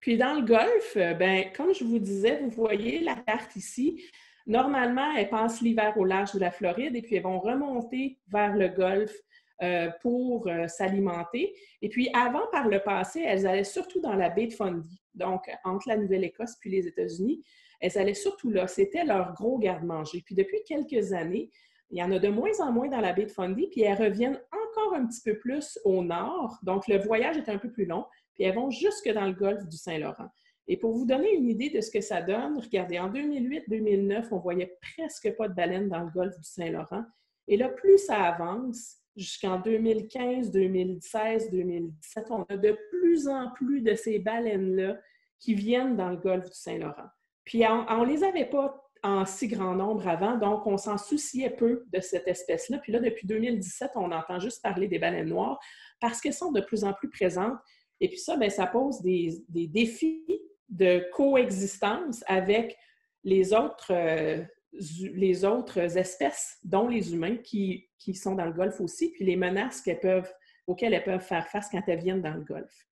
[0.00, 4.04] Puis dans le golfe, euh, ben, comme je vous disais, vous voyez la carte ici.
[4.46, 8.54] Normalement, elles passent l'hiver au large de la Floride et puis elles vont remonter vers
[8.54, 9.16] le golfe
[9.62, 11.56] euh, pour euh, s'alimenter.
[11.82, 15.50] Et puis avant, par le passé, elles allaient surtout dans la baie de Fundy, donc
[15.64, 17.42] entre la Nouvelle-Écosse puis les États-Unis.
[17.80, 18.68] Elles allaient surtout là.
[18.68, 20.22] C'était leur gros garde-manger.
[20.24, 21.50] Puis depuis quelques années,
[21.90, 23.96] il y en a de moins en moins dans la baie de Fundy, puis elles
[23.96, 26.58] reviennent encore un petit peu plus au nord.
[26.62, 29.66] Donc le voyage est un peu plus long, puis elles vont jusque dans le golfe
[29.66, 30.28] du Saint-Laurent.
[30.68, 34.38] Et pour vous donner une idée de ce que ça donne, regardez, en 2008-2009, on
[34.38, 37.04] voyait presque pas de baleines dans le golfe du Saint-Laurent.
[37.46, 43.80] Et là, plus ça avance, jusqu'en 2015, 2016, 2017, on a de plus en plus
[43.80, 44.98] de ces baleines-là
[45.38, 47.10] qui viennent dans le golfe du Saint-Laurent.
[47.44, 51.50] Puis on ne les avait pas en si grand nombre avant, donc on s'en souciait
[51.50, 52.78] peu de cette espèce-là.
[52.78, 55.60] Puis là, depuis 2017, on entend juste parler des baleines noires
[56.00, 57.56] parce qu'elles sont de plus en plus présentes.
[58.00, 60.26] Et puis ça, bien, ça pose des, défis
[60.68, 62.76] de coexistence avec
[63.22, 64.42] les autres, euh,
[64.72, 69.36] les autres espèces, dont les humains qui, qui, sont dans le golfe aussi, puis les
[69.36, 70.32] menaces qu'elles peuvent,
[70.66, 72.86] auxquelles elles peuvent faire face quand elles viennent dans le golfe.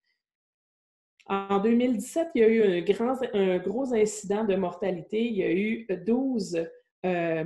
[1.27, 5.25] En 2017, il y a eu un, grand, un gros incident de mortalité.
[5.25, 6.67] Il y a eu 12
[7.07, 7.45] euh,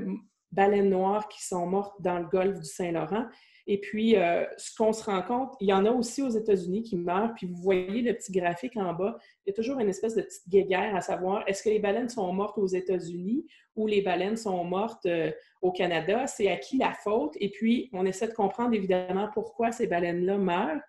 [0.51, 3.27] baleines noires qui sont mortes dans le golfe du Saint-Laurent.
[3.71, 6.83] Et puis, euh, ce qu'on se rend compte, il y en a aussi aux États-Unis
[6.83, 7.35] qui meurent.
[7.35, 10.23] Puis, vous voyez le petit graphique en bas, il y a toujours une espèce de
[10.23, 14.39] petite guéguerre à savoir est-ce que les baleines sont mortes aux États-Unis ou les baleines
[14.39, 16.27] sont mortes euh, au Canada?
[16.27, 17.35] C'est à qui la faute?
[17.41, 20.81] Et puis, on essaie de comprendre évidemment pourquoi ces baleines-là meurent.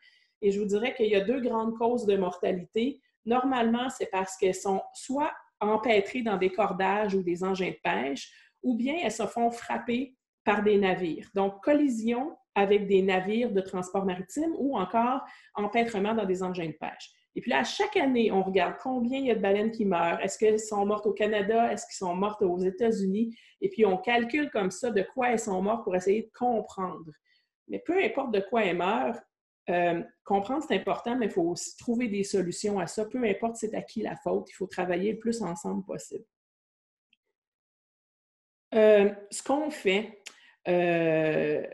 [0.41, 3.01] Et je vous dirais qu'il y a deux grandes causes de mortalité.
[3.25, 8.31] Normalement, c'est parce qu'elles sont soit empêtrées dans des cordages ou des engins de pêche,
[8.63, 11.29] ou bien elles se font frapper par des navires.
[11.35, 15.21] Donc, collision avec des navires de transport maritime ou encore
[15.53, 17.11] empêtrement dans des engins de pêche.
[17.35, 20.19] Et puis là, chaque année, on regarde combien il y a de baleines qui meurent.
[20.21, 21.71] Est-ce qu'elles sont mortes au Canada?
[21.71, 23.35] Est-ce qu'elles sont mortes aux États-Unis?
[23.61, 27.11] Et puis, on calcule comme ça de quoi elles sont mortes pour essayer de comprendre.
[27.67, 29.19] Mais peu importe de quoi elles meurent,
[29.70, 33.05] euh, comprendre, c'est important, mais il faut aussi trouver des solutions à ça.
[33.05, 36.26] Peu importe c'est à qui la faute, il faut travailler le plus ensemble possible.
[38.74, 40.22] Euh, ce qu'on fait
[40.68, 41.66] euh,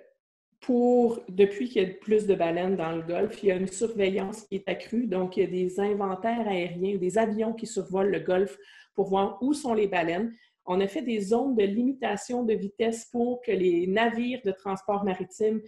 [0.62, 3.68] pour, depuis qu'il y a plus de baleines dans le golfe, il y a une
[3.68, 5.08] surveillance qui est accrue.
[5.08, 8.58] Donc, il y a des inventaires aériens, des avions qui survolent le golfe
[8.94, 10.34] pour voir où sont les baleines.
[10.66, 15.04] On a fait des zones de limitation de vitesse pour que les navires de transport
[15.04, 15.62] maritime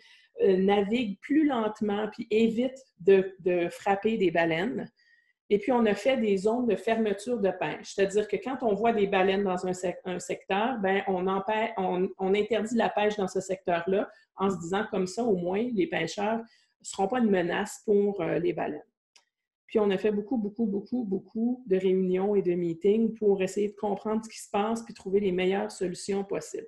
[0.43, 4.89] euh, naviguent plus lentement puis évitent de, frapper des baleines.
[5.49, 8.73] Et puis, on a fait des zones de fermeture de pêche, c'est-à-dire que quand on
[8.73, 9.73] voit des baleines dans un,
[10.19, 15.37] secteur, ben, on, interdit la pêche dans ce secteur-là en se disant comme ça, au
[15.37, 16.43] moins, les pêcheurs ne
[16.83, 18.81] seront pas une menace pour euh, les baleines.
[19.67, 23.67] Puis on a fait beaucoup, beaucoup, beaucoup, beaucoup de réunions et de meetings pour essayer
[23.67, 26.67] de comprendre ce qui se passe puis trouver les meilleures solutions possibles.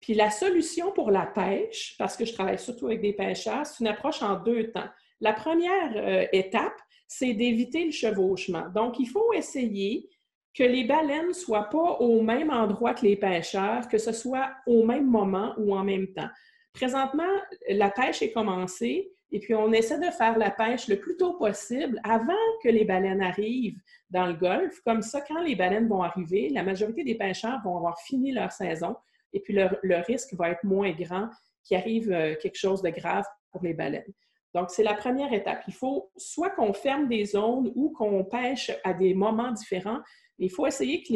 [0.00, 3.80] Puis la solution pour la pêche, parce que je travaille surtout avec des pêcheurs, c'est
[3.80, 4.88] une approche en deux temps.
[5.20, 6.78] La première euh, étape,
[7.08, 8.68] c'est d'éviter le chevauchement.
[8.74, 10.08] Donc, il faut essayer
[10.54, 14.50] que les baleines ne soient pas au même endroit que les pêcheurs, que ce soit
[14.66, 16.28] au même moment ou en même temps.
[16.72, 17.24] Présentement,
[17.68, 21.34] la pêche est commencée et puis on essaie de faire la pêche le plus tôt
[21.34, 24.80] possible avant que les baleines arrivent dans le golfe.
[24.84, 28.52] Comme ça, quand les baleines vont arriver, la majorité des pêcheurs vont avoir fini leur
[28.52, 28.96] saison
[29.32, 31.28] et puis le, risque va être moins grand
[31.64, 34.12] qu'il arrive euh, quelque chose de grave pour les baleines.
[34.54, 35.62] Donc, c'est la première étape.
[35.68, 40.00] Il faut soit qu'on ferme des zones ou qu'on pêche à des moments différents.
[40.38, 41.12] Il faut essayer que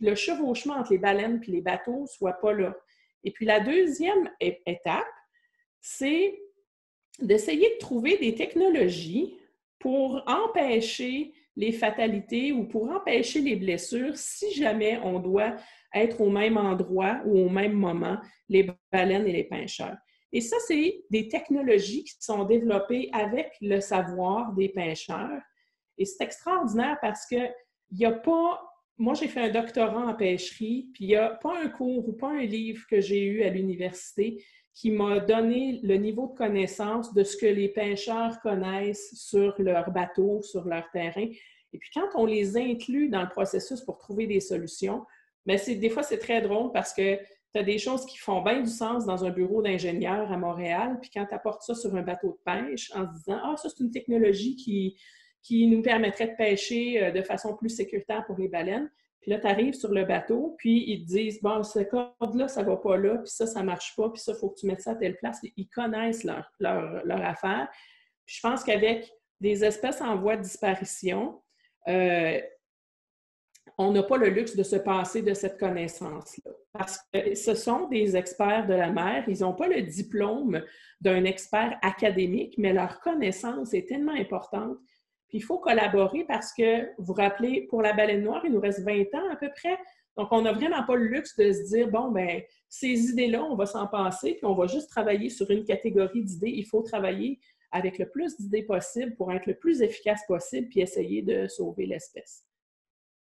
[0.00, 2.74] le chevauchement entre les baleines et les bateaux ne soit pas là.
[3.22, 5.06] Et puis, la deuxième étape,
[5.80, 6.38] c'est
[7.20, 9.36] d'essayer de trouver des technologies
[9.78, 15.54] pour empêcher les fatalités ou pour empêcher les blessures si jamais on doit
[15.94, 19.96] être au même endroit ou au même moment, les baleines et les pêcheurs.
[20.32, 25.40] Et ça, c'est des technologies qui sont développées avec le savoir des pêcheurs.
[25.96, 27.36] Et c'est extraordinaire parce que
[27.92, 28.60] il n'y a pas.
[28.98, 32.12] Moi, j'ai fait un doctorat en pêcherie, puis il n'y a pas un cours ou
[32.12, 34.44] pas un livre que j'ai eu à l'université
[34.74, 39.90] qui m'a donné le niveau de connaissance de ce que les pêcheurs connaissent sur leur
[39.92, 41.28] bateau, sur leur terrain.
[41.72, 45.04] Et puis quand on les inclut dans le processus pour trouver des solutions,
[45.46, 48.42] mais ben, des fois, c'est très drôle parce que tu as des choses qui font
[48.42, 51.94] bien du sens dans un bureau d'ingénieur à Montréal, puis quand tu apportes ça sur
[51.94, 54.96] un bateau de pêche en se disant Ah, ça, c'est une technologie qui,
[55.68, 58.90] nous permettrait de pêcher euh, de façon plus sécuritaire pour les baleines.
[59.24, 62.62] Puis là, tu arrives sur le bateau, puis ils te disent Bon, ce code-là, ça
[62.62, 64.82] va pas là, puis ça, ça marche pas, puis ça, il faut que tu mettes
[64.82, 65.38] ça à telle place.
[65.56, 67.68] Ils connaissent leur, leur, affaire.
[68.26, 69.10] Puis je pense qu'avec
[69.40, 71.40] des espèces en voie de disparition,
[71.88, 72.38] euh,
[73.78, 76.50] on n'a pas le luxe de se passer de cette connaissance-là.
[76.74, 80.62] Parce que ce sont des experts de la mer, ils n'ont pas le diplôme
[81.00, 84.76] d'un expert académique, mais leur connaissance est tellement importante
[85.32, 88.80] il faut collaborer parce que, vous vous rappelez, pour la baleine noire, il nous reste
[88.80, 89.76] 20 ans à peu près.
[90.16, 93.56] Donc, on n'a vraiment pas le luxe de se dire, bon, ben ces idées-là, on
[93.56, 96.50] va s'en passer, puis on va juste travailler sur une catégorie d'idées.
[96.50, 97.40] Il faut travailler
[97.72, 101.86] avec le plus d'idées possible pour être le plus efficace possible, puis essayer de sauver
[101.86, 102.44] l'espèce.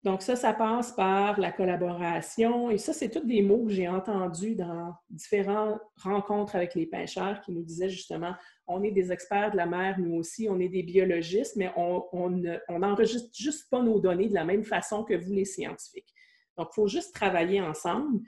[0.03, 2.71] Donc ça, ça passe par la collaboration.
[2.71, 7.41] Et ça, c'est tous des mots que j'ai entendus dans différentes rencontres avec les pêcheurs
[7.43, 8.33] qui nous disaient justement,
[8.71, 12.31] on est des experts de la mer, nous aussi, on est des biologistes, mais on
[12.79, 16.15] n'enregistre juste pas nos données de la même façon que vous, les scientifiques.
[16.57, 18.21] Donc, il faut juste travailler ensemble.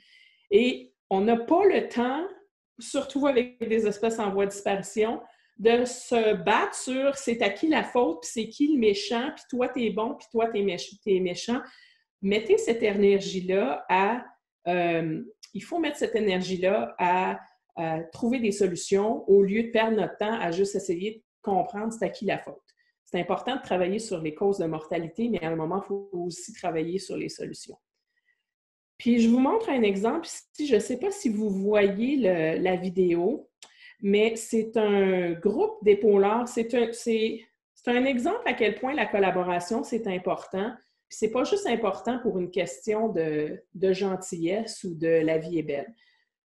[0.51, 2.27] Et on n'a pas le temps,
[2.79, 5.21] surtout avec des espèces en voie de disparition,
[5.59, 9.45] de se battre sur c'est à qui la faute, puis c'est qui le méchant, puis
[9.49, 11.61] toi, t'es bon, puis toi, t'es es méchant.
[12.21, 14.25] Mettez cette énergie-là à...
[14.67, 15.23] Euh,
[15.55, 17.39] il faut mettre cette énergie-là à,
[18.13, 22.05] trouver des solutions au lieu de perdre notre temps à juste essayer de comprendre c'est
[22.05, 22.63] à qui la faute.
[23.05, 26.09] c'est important de travailler sur les causes de mortalité, mais à un moment, il faut
[26.13, 27.77] aussi travailler sur les solutions.
[28.99, 30.67] Puis je vous montre un exemple ici.
[30.67, 32.17] Je ne sais pas si vous voyez
[32.59, 33.51] la vidéo,
[34.01, 36.47] mais c'est un groupe d'épauleurs.
[36.47, 40.73] C'est un, exemple à quel point la collaboration, c'est important.
[41.09, 45.65] Puis c'est pas juste important pour une question de gentillesse ou de la vie est
[45.65, 45.93] belle.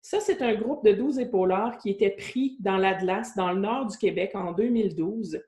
[0.04, 3.86] Ça, c'est un groupe de 12 épaulards qui était pris dans l'Atlas, dans le nord
[3.86, 5.40] du Québec, en 2012.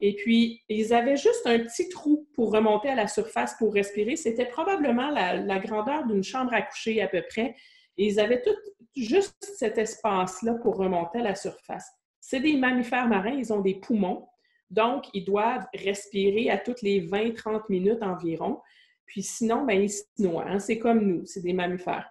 [0.00, 4.16] Et puis, ils avaient juste un petit trou pour remonter à la surface pour respirer.
[4.16, 7.54] C'était probablement la, grandeur d'une chambre à coucher à peu près.
[7.96, 8.54] Et ils avaient tout,
[8.94, 11.90] juste cet espace-là pour remonter à la surface.
[12.20, 14.28] C'est des mammifères marins, ils ont des poumons.
[14.68, 18.60] Donc, ils doivent respirer à toutes les 20-30 minutes environ.
[19.06, 20.44] Puis sinon, ben, ils se noient.
[20.46, 20.58] Hein.
[20.58, 22.10] C'est comme nous, c'est des mammifères.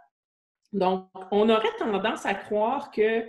[0.76, 3.26] Donc, on aurait tendance à croire que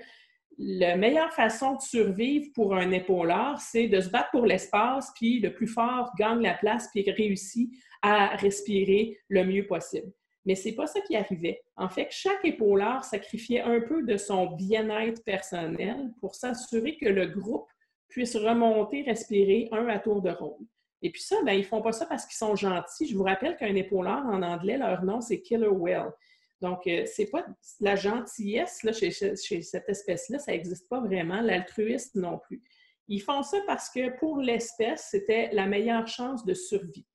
[0.59, 5.39] la meilleure façon de survivre pour un épaulard, c'est de se battre pour l'espace, puis
[5.39, 7.71] le plus fort gagne la place, puis réussit
[8.03, 10.13] à respirer le mieux possible.
[10.45, 11.63] Mais ce n'est pas ça qui arrivait.
[11.77, 17.27] En fait, chaque épaulard sacrifiait un peu de son bien-être personnel pour s'assurer que le
[17.27, 17.69] groupe
[18.09, 20.65] puisse remonter, respirer un à tour de rôle.
[21.03, 23.07] Et puis ça, ben, ils ne font pas ça parce qu'ils sont gentils.
[23.07, 26.13] Je vous rappelle qu'un épaulard, en anglais, leur nom, c'est Killer Whale.
[26.61, 27.45] Donc, euh, c'est pas
[27.81, 32.63] la gentillesse là, chez, cette espèce-là, ça n'existe pas vraiment, l'altruisme non plus.
[33.09, 37.07] Ils font ça parce que pour l'espèce, c'était la meilleure chance de survie.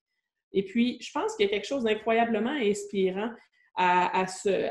[0.53, 3.31] Et puis, je pense qu'il y a quelque chose d'incroyablement inspirant
[3.75, 4.25] à,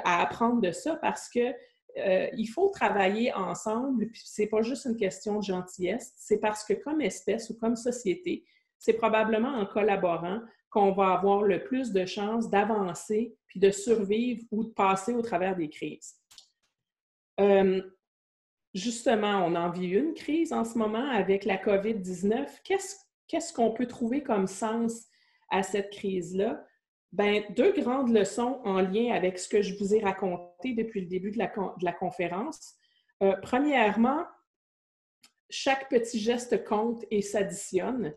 [0.04, 1.52] apprendre de ça parce que
[1.98, 6.64] euh, il faut travailler ensemble, puis c'est pas juste une question de gentillesse, c'est parce
[6.64, 8.44] que comme espèce ou comme société,
[8.78, 10.40] c'est probablement en collaborant
[10.70, 15.22] qu'on va avoir le plus de chances d'avancer, puis de survivre ou de passer au
[15.22, 16.14] travers des crises.
[17.40, 17.82] Euh,
[18.74, 22.60] justement, on en vit une crise en ce moment avec la COVID-19.
[22.62, 25.06] Qu'est-ce qu'on peut trouver comme sens
[25.50, 26.64] à cette crise-là?
[27.12, 31.08] Ben, deux grandes leçons en lien avec ce que je vous ai raconté depuis le
[31.08, 32.74] début de la, conférence.
[33.24, 34.24] Euh, premièrement,
[35.48, 38.14] chaque petit geste compte et s'additionne.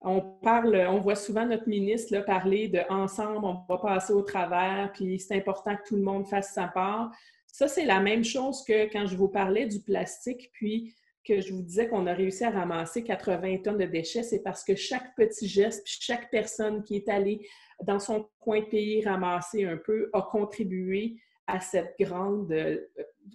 [0.00, 4.92] On parle, on voit souvent notre ministre parler de ensemble, on va passer au travers,
[4.92, 7.10] puis c'est important que tout le monde fasse sa part.
[7.46, 10.94] Ça, c'est la même chose que quand je vous parlais du plastique, puis
[11.24, 14.64] que je vous disais qu'on a réussi à ramasser 80 tonnes de déchets, c'est parce
[14.64, 17.46] que chaque petit geste, chaque personne qui est allée
[17.82, 22.54] dans son coin de pays ramasser un peu a contribué à cette grande,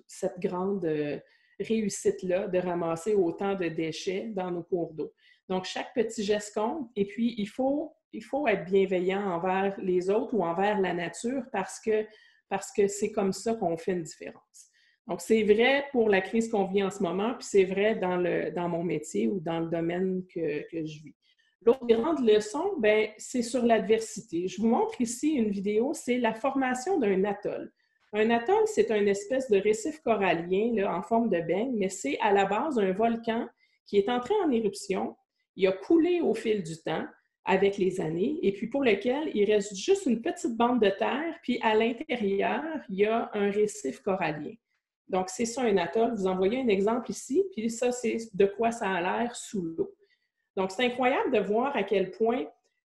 [0.07, 0.87] cette grande
[1.59, 5.11] réussite-là de ramasser autant de déchets dans nos cours d'eau.
[5.49, 6.89] Donc, chaque petit geste compte.
[6.95, 7.93] Et puis, il faut,
[8.47, 13.77] être bienveillant envers les autres ou envers la nature parce que c'est comme ça qu'on
[13.77, 14.69] fait une différence.
[15.07, 18.69] Donc, c'est vrai pour la crise qu'on vit en ce moment, puis c'est vrai dans,
[18.69, 21.15] mon métier ou dans le domaine que, je vis.
[21.65, 24.47] L'autre grande leçon, ben, c'est sur l'adversité.
[24.47, 27.71] Je vous montre ici une vidéo, c'est la formation d'un atoll.
[28.13, 32.31] Un atoll, c'est une espèce de récif corallien en forme de beigne, mais c'est à
[32.31, 33.47] la base un volcan
[33.85, 35.15] qui est entré en éruption
[35.55, 37.05] il a coulé au fil du temps
[37.45, 41.35] avec les années, et puis pour lequel il reste juste une petite bande de terre,
[41.41, 44.53] puis à l'intérieur, il y a un récif corallien.
[45.09, 46.15] Donc, c'est ça un atoll.
[46.15, 49.61] Vous en voyez un exemple ici, puis ça, c'est de quoi ça a l'air sous
[49.61, 49.93] l'eau.
[50.55, 52.45] Donc, c'est incroyable de voir à quel point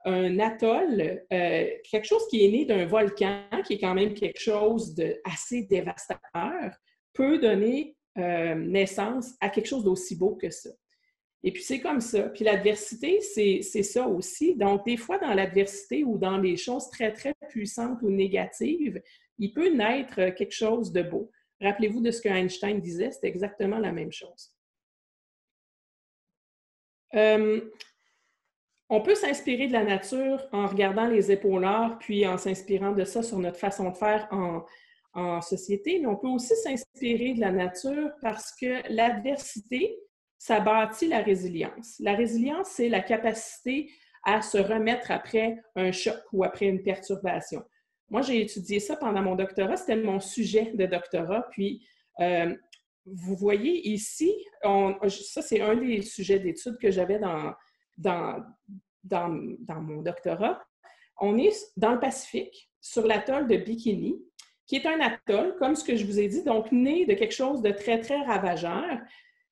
[0.05, 4.39] un atoll, euh, quelque chose qui est né d'un volcan, qui est quand même quelque
[4.39, 6.77] chose d'assez dévastateur,
[7.15, 10.71] peut donner euh, naissance à quelque chose d'aussi beau que ça.
[11.47, 12.23] Et puis, c'est comme ça.
[12.31, 14.57] Puis l'adversité, c'est ça aussi.
[14.57, 19.01] Donc, des fois, dans l'adversité ou dans les choses très, très puissantes ou négatives,
[19.39, 21.31] il peut naître quelque chose de beau.
[21.61, 24.55] Rappelez-vous de ce que Einstein disait, c'est exactement la même chose.
[27.15, 27.61] Euh,
[28.89, 33.23] on peut s'inspirer de la nature en regardant les épaulards, puis en s'inspirant de ça
[33.23, 34.65] sur notre façon de faire en,
[35.13, 39.99] en société, mais on peut aussi s'inspirer de la nature parce que l'adversité,
[40.45, 41.97] ça bâtit la résilience.
[42.01, 43.91] La résilience, c'est la capacité
[44.25, 47.63] à se remettre après un choc ou après une perturbation.
[48.11, 49.79] Moi, j'ai étudié ça pendant mon doctorat.
[49.79, 51.47] C'était mon sujet de doctorat.
[51.51, 51.83] Puis,
[52.21, 52.55] euh,
[53.07, 54.35] vous voyez ici,
[55.09, 57.55] ça, c'est un des sujets d'études que j'avais dans,
[57.97, 59.31] dans,
[59.81, 60.63] mon doctorat.
[61.23, 64.23] On est dans le Pacifique, sur l'atoll de Bikini,
[64.67, 67.35] qui est un atoll, comme ce que je vous ai dit, donc né de quelque
[67.35, 68.99] chose de très, très ravageur,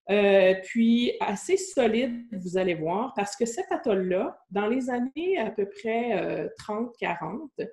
[0.09, 5.49] euh, puis assez solide, vous allez voir, parce que cet atoll-là, dans les années à
[5.49, 7.65] peu près 30-40, euh,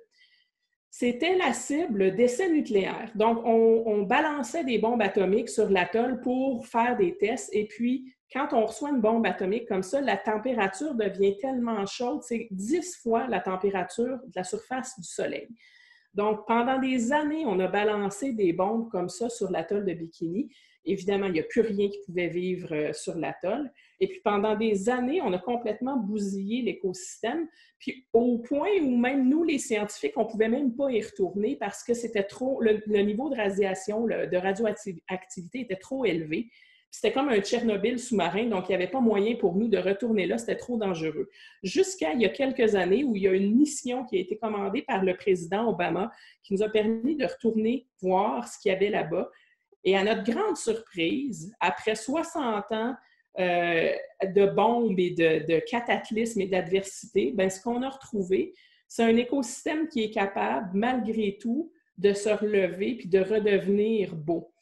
[0.93, 3.11] c'était la cible d'essais nucléaires.
[3.15, 7.49] Donc, on, balançait des bombes atomiques sur l'atoll pour faire des tests.
[7.53, 12.23] Et puis, quand on reçoit une bombe atomique comme ça, la température devient tellement chaude,
[12.23, 15.49] c'est dix fois la température de la surface du Soleil.
[16.13, 20.51] Donc, pendant des années, on a balancé des bombes comme ça sur l'atoll de Bikini.
[20.85, 23.71] Évidemment, il n'y a plus rien qui pouvait vivre euh, sur l'atoll.
[24.01, 27.47] Et puis, pendant des années, on a complètement bousillé l'écosystème,
[27.79, 31.57] puis au point où même nous, les scientifiques, on ne pouvait même pas y retourner
[31.57, 36.51] parce que c'était trop, le, niveau de radiation, de radioactivité était trop élevé.
[36.93, 40.27] C'était comme un Tchernobyl sous-marin, donc il n'y avait pas moyen pour nous de retourner
[40.27, 41.31] là, c'était trop dangereux.
[41.63, 44.37] Jusqu'à il y a quelques années où il y a une mission qui a été
[44.37, 46.11] commandée par le président Obama
[46.43, 49.31] qui nous a permis de retourner voir ce qu'il y avait là-bas.
[49.85, 52.95] Et à notre grande surprise, après 60 ans
[53.39, 58.53] euh, de bombes et de, cataclysmes et d'adversité, ben, ce qu'on a retrouvé,
[58.89, 64.53] c'est un écosystème qui est capable, malgré tout, de se relever puis de redevenir beau.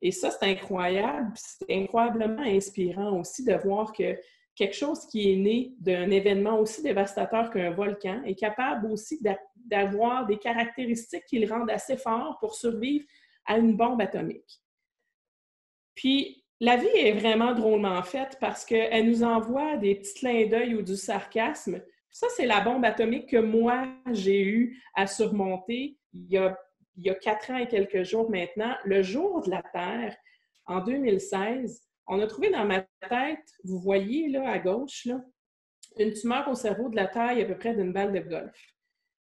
[0.00, 1.32] Et ça, c'est incroyable.
[1.34, 4.16] C'est incroyablement inspirant aussi de voir que
[4.54, 9.20] quelque chose qui est né d'un événement aussi dévastateur qu'un volcan est capable aussi
[9.66, 13.06] d'avoir des caractéristiques qui le rendent assez fort pour survivre
[13.48, 14.62] à une bombe atomique.
[15.96, 20.76] Puis, la vie est vraiment drôlement faite parce qu'elle nous envoie des petits clins d'œil
[20.76, 21.82] ou du sarcasme.
[22.10, 26.56] Ça, c'est la bombe atomique que moi, j'ai eu à surmonter il y a
[26.98, 30.16] il y a quatre ans et quelques jours maintenant, le jour de la Terre,
[30.66, 35.20] en 2016, on a trouvé dans ma tête, vous voyez là à gauche, là,
[35.96, 38.74] une tumeur au cerveau de la taille à peu près d'une balle de golf.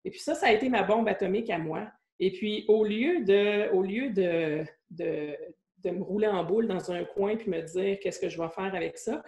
[0.03, 1.89] Et puis ça, ça a été ma bombe atomique à moi.
[2.25, 5.35] Et puis au lieu de, au lieu de, de,
[5.91, 8.73] me rouler en boule dans un coin puis me dire qu'est-ce que je vais faire
[8.73, 9.21] avec ça,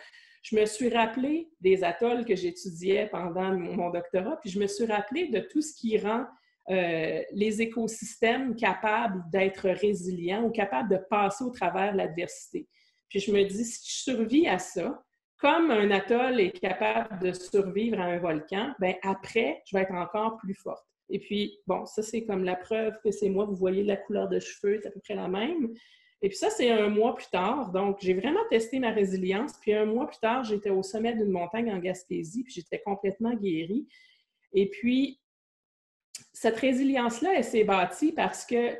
[0.43, 4.85] je me suis rappelé des atolls que j'étudiais pendant mon doctorat, puis je me suis
[4.85, 6.23] rappelé de tout ce qui rend
[6.69, 12.65] euh, les écosystèmes capables d'être résilients ou capables de passer au travers de l'adversité.
[13.09, 15.03] Puis je me dis, si je survis à ça,
[15.37, 19.93] comme un atoll est capable de survivre à un volcan, ben après, je vais être
[19.93, 20.84] encore plus forte.
[21.09, 23.45] Et puis, bon, ça, c'est comme la preuve que c'est moi.
[23.45, 25.73] Vous voyez la couleur de cheveux, c'est à peu près la même.
[26.21, 27.71] Et puis ça, c'est un mois plus tard.
[27.71, 29.53] Donc, j'ai vraiment testé ma résilience.
[29.61, 33.33] Puis un mois plus tard, j'étais au sommet d'une montagne en Gaspésie, puis j'étais complètement
[33.35, 33.87] guérie.
[34.53, 35.19] Et puis,
[36.33, 38.77] cette résilience-là, elle s'est bâtie parce que,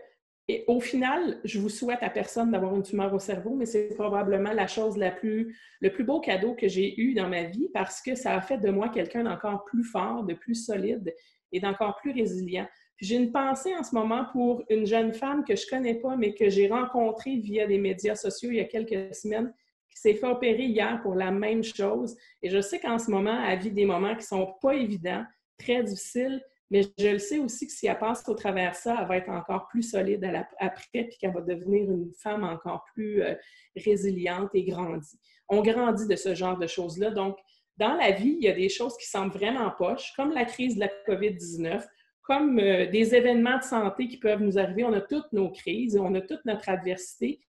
[0.67, 4.53] au final, je vous souhaite à personne d'avoir une tumeur au cerveau, mais c'est probablement
[4.53, 8.01] la chose la plus, le plus beau cadeau que j'ai eu dans ma vie parce
[8.01, 11.13] que ça a fait de moi quelqu'un d'encore plus fort, de plus solide
[11.55, 12.67] et d'encore plus résilient.
[13.01, 16.33] J'ai une pensée en ce moment pour une jeune femme que je connais pas, mais
[16.33, 19.53] que j'ai rencontrée via des médias sociaux il y a quelques semaines,
[19.89, 22.15] qui s'est fait opérer hier pour la même chose.
[22.41, 25.23] Et je sais qu'en ce moment, elle vit des moments qui sont pas évidents,
[25.57, 26.41] très difficiles,
[26.71, 29.29] mais je le sais aussi que si elle passe au travers ça, elle va être
[29.29, 30.25] encore plus solide
[30.59, 33.35] après, puis qu'elle va devenir une femme encore plus euh,
[33.75, 35.19] résiliente et grandie.
[35.47, 37.11] On grandit de ce genre de choses-là.
[37.11, 37.37] Donc,
[37.77, 40.75] dans la vie, il y a des choses qui semblent vraiment poches, comme la crise
[40.75, 41.85] de la COVID-19,
[42.21, 44.83] comme euh, des événements de santé qui peuvent nous arriver.
[44.83, 47.39] On a toutes nos crises, on a toute notre adversité.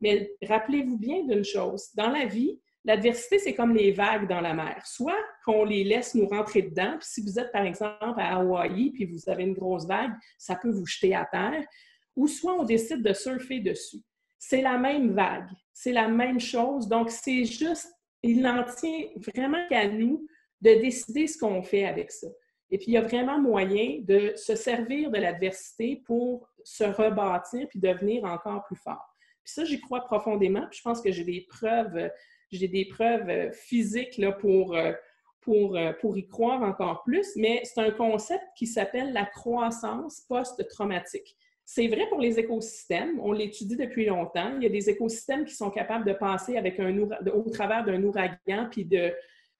[0.00, 4.54] Mais rappelez-vous bien d'une chose, dans la vie, L'adversité, c'est comme les vagues dans la
[4.54, 4.80] mer.
[4.86, 8.92] Soit qu'on les laisse nous rentrer dedans, puis si vous êtes par exemple à Hawaï,
[8.92, 11.64] puis vous avez une grosse vague, ça peut vous jeter à terre,
[12.14, 14.02] ou soit on décide de surfer dessus.
[14.38, 16.86] C'est la même vague, c'est la même chose.
[16.86, 17.92] Donc, c'est juste,
[18.26, 20.26] il n'en tient vraiment qu'à nous
[20.60, 22.28] de décider ce qu'on fait avec ça.
[22.70, 27.68] Et puis, il y a vraiment moyen de se servir de l'adversité pour se rebâtir
[27.68, 29.06] puis devenir encore plus fort.
[29.44, 30.66] Puis ça, j'y crois profondément.
[30.70, 32.10] Puis je pense que j'ai des preuves
[32.52, 34.92] j'ai des preuves physiques là, pour, euh,
[35.40, 40.22] pour, euh, pour y croire encore plus, mais c'est un concept qui s'appelle la croissance
[40.28, 41.36] post-traumatique.
[41.68, 44.56] C'est vrai pour les écosystèmes, on l'étudie depuis longtemps.
[44.56, 48.02] Il y a des écosystèmes qui sont capables de passer avec un au travers d'un
[48.04, 49.12] ouragan puis de,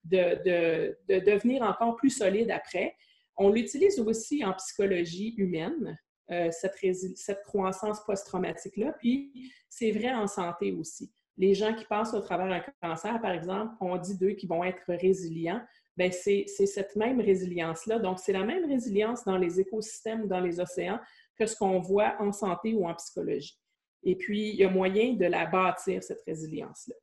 [0.05, 2.95] de, de, de, devenir encore plus solide après.
[3.37, 5.99] On l'utilise aussi en psychologie humaine,
[6.29, 6.77] cette,
[7.17, 12.49] cette croissance post-traumatique-là, puis c'est vrai en santé aussi les gens qui passent au travers
[12.49, 15.61] d'un cancer, par exemple, on dit d'eux qu'ils vont être résilients.
[15.97, 17.99] Bien, c'est cette même résilience-là.
[17.99, 20.99] Donc, c'est la même résilience dans les écosystèmes, dans les océans,
[21.39, 23.59] que ce qu'on voit en santé ou en psychologie.
[24.03, 26.95] Et puis, il y a moyen de la bâtir, cette résilience-là.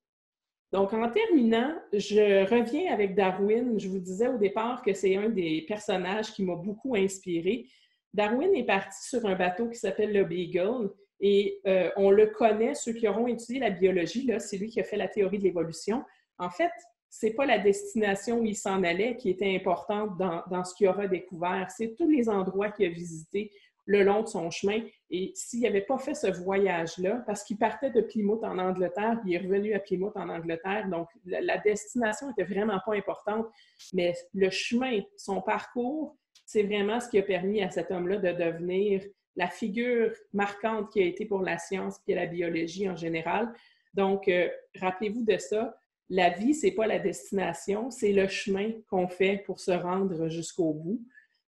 [0.72, 3.80] Donc, en terminant, je reviens avec Darwin.
[3.80, 7.68] Je vous disais au départ que c'est un des personnages qui m'a beaucoup inspiré.
[8.14, 12.76] Darwin est parti sur un bateau qui s'appelle le Beagle et euh, on le connaît,
[12.76, 16.04] ceux qui auront étudié la biologie, c'est lui qui a fait la théorie de l'évolution.
[16.38, 16.72] En fait,
[17.10, 20.88] ce n'est pas la destination où il s'en allait qui était importante dans, ce qu'il
[20.88, 23.52] aura découvert, c'est tous les endroits qu'il a visités
[23.86, 24.80] le long de son chemin.
[25.10, 29.34] Et s'il n'avait pas fait ce voyage-là, parce qu'il partait de Plymouth en Angleterre, il
[29.34, 33.48] est revenu à Plymouth en Angleterre, donc la, destination était vraiment pas importante,
[33.94, 36.16] mais le chemin, son parcours,
[36.46, 39.04] c'est vraiment ce qui a permis à cet homme-là de devenir
[39.36, 43.52] la figure marquante qui a été pour la science et la biologie en général.
[43.94, 45.76] Donc, euh, rappelez-vous de ça.
[46.10, 50.74] La vie, c'est pas la destination, c'est le chemin qu'on fait pour se rendre jusqu'au
[50.74, 51.02] bout.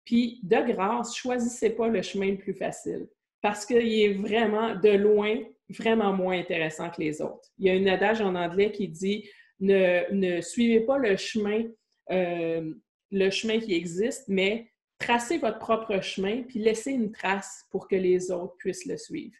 [0.04, 3.08] Puis, de grâce, choisissez pas le chemin le plus facile
[3.42, 5.36] parce qu'il est vraiment, de loin,
[5.68, 7.50] vraiment moins intéressant que les autres.
[7.58, 9.28] Il y a un adage en anglais qui dit
[9.60, 11.64] ne, suivez pas le chemin,
[12.10, 12.72] euh,
[13.10, 17.96] le chemin qui existe, mais tracez votre propre chemin, puis laissez une trace pour que
[17.96, 19.34] les autres puissent le suivre.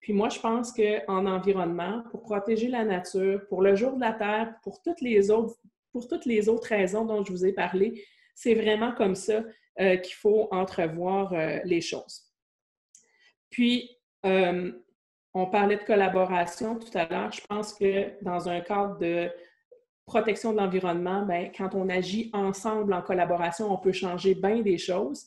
[0.00, 4.12] Puis moi, je pense qu'en environnement, pour protéger la nature, pour le jour de la
[4.12, 4.80] Terre, pour
[5.92, 8.04] pour toutes les autres raisons dont je vous ai parlé,
[8.34, 9.42] c'est vraiment comme ça
[9.78, 12.22] euh, qu'il faut entrevoir euh, les choses.
[13.50, 13.90] Puis,
[14.24, 14.72] euh,
[15.34, 17.30] on parlait de collaboration tout à l'heure.
[17.30, 19.30] Je pense que dans un cadre de
[20.06, 24.78] protection de l'environnement, ben, quand on agit ensemble en collaboration, on peut changer bien des
[24.78, 25.26] choses.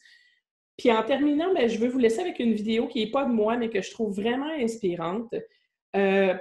[0.79, 3.31] Puis en terminant, ben, je veux vous laisser avec une vidéo qui n'est pas de
[3.31, 5.31] moi, mais que je trouve vraiment inspirante.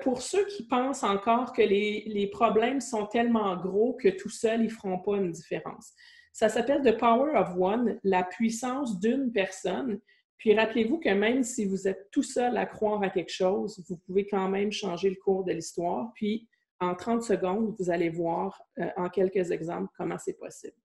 [0.03, 4.61] Pour ceux qui pensent encore que les, les, problèmes sont tellement gros que tout seul,
[4.61, 5.93] ils ne feront pas une différence.
[6.39, 9.99] Ça s'appelle The Power of One, la puissance d'une personne.
[10.37, 13.97] Puis rappelez-vous que même si vous êtes tout seul à croire à quelque chose, vous
[14.07, 16.13] pouvez quand même changer le cours de l'histoire.
[16.15, 20.77] Puis en 30 secondes, vous allez voir euh, en quelques exemples comment c'est possible.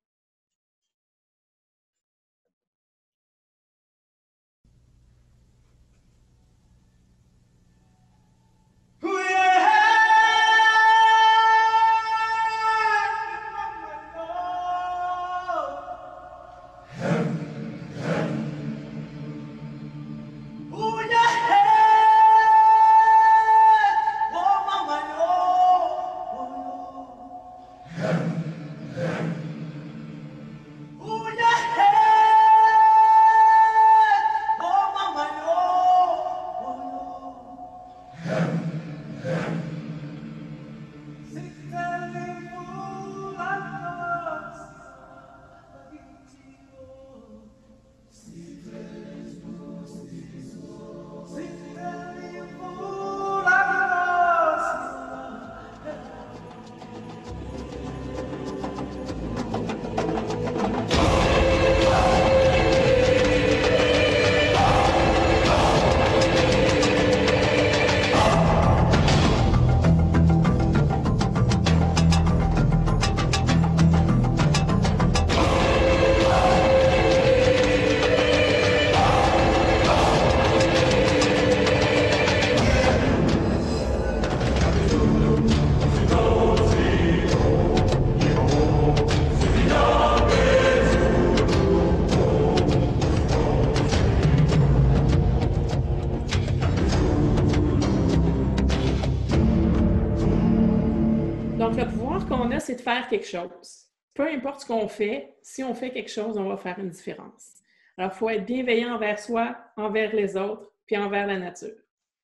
[102.81, 103.87] Faire quelque chose.
[104.13, 107.61] Peu importe ce qu'on fait, si on fait quelque chose, on va faire une différence.
[107.97, 111.75] Alors, il faut être bienveillant envers soi, envers les autres, puis envers la nature.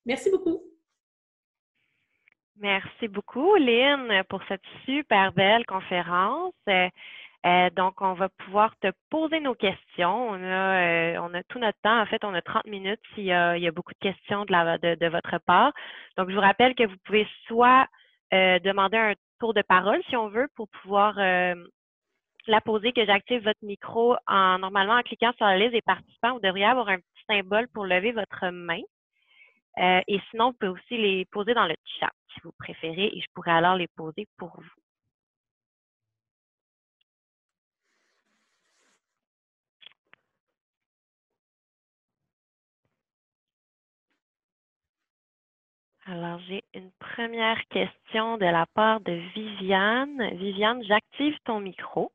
[0.06, 0.62] Merci beaucoup.
[2.58, 6.54] Merci beaucoup, Lynn, pour cette super belle conférence.
[7.46, 10.30] Euh, donc, on va pouvoir te poser nos questions.
[10.30, 12.02] On a, euh, on a tout notre temps.
[12.02, 15.38] En fait, on a 30 minutes s'il y a, beaucoup de questions de, de, votre
[15.46, 15.72] part.
[16.18, 17.88] Donc, je vous rappelle que vous pouvez soit
[18.34, 21.56] euh, demander un tour de parole, si on veut, pour pouvoir euh,
[22.48, 26.34] la poser, que j'active votre micro en normalement en cliquant sur la liste des participants.
[26.34, 28.82] Vous devriez avoir un petit symbole pour lever votre main.
[29.78, 33.22] Euh, et sinon, vous pouvez aussi les poser dans le chat si vous préférez et
[33.22, 34.89] je pourrais alors les poser pour vous.
[46.12, 50.36] Alors, j'ai une première question de la part de Viviane.
[50.38, 52.12] Viviane, j'active ton micro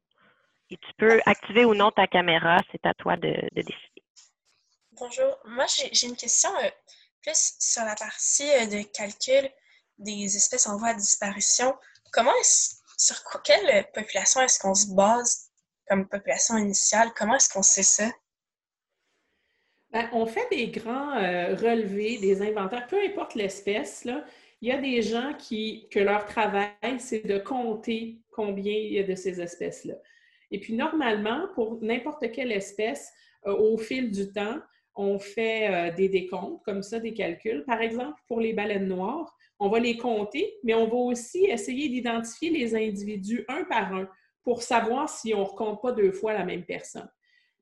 [0.68, 2.58] et tu peux activer ou non ta caméra.
[2.72, 4.02] C'est à toi de, décider.
[4.92, 5.38] Bonjour.
[5.44, 6.70] Moi, j'ai une question euh,
[7.22, 9.48] plus sur la partie euh, de calcul
[9.98, 11.72] des espèces en voie de disparition.
[12.12, 15.52] Comment est sur quelle population est-ce qu'on se base
[15.88, 17.12] comme population initiale?
[17.14, 18.10] Comment est-ce qu'on sait ça?
[19.94, 24.04] Ben, on fait des grands euh, relevés, des inventaires, peu importe l'espèce.
[24.60, 28.98] Il y a des gens qui, que leur travail, c'est de compter combien il y
[28.98, 29.94] a de ces espèces-là.
[30.50, 33.12] Et puis, normalement, pour n'importe quelle espèce,
[33.46, 34.58] euh, au fil du temps,
[34.96, 37.62] on fait euh, des décomptes, comme ça, des calculs.
[37.64, 41.88] Par exemple, pour les baleines noires, on va les compter, mais on va aussi essayer
[41.88, 44.08] d'identifier les individus un par un
[44.42, 47.08] pour savoir si on ne recompte pas deux fois la même personne.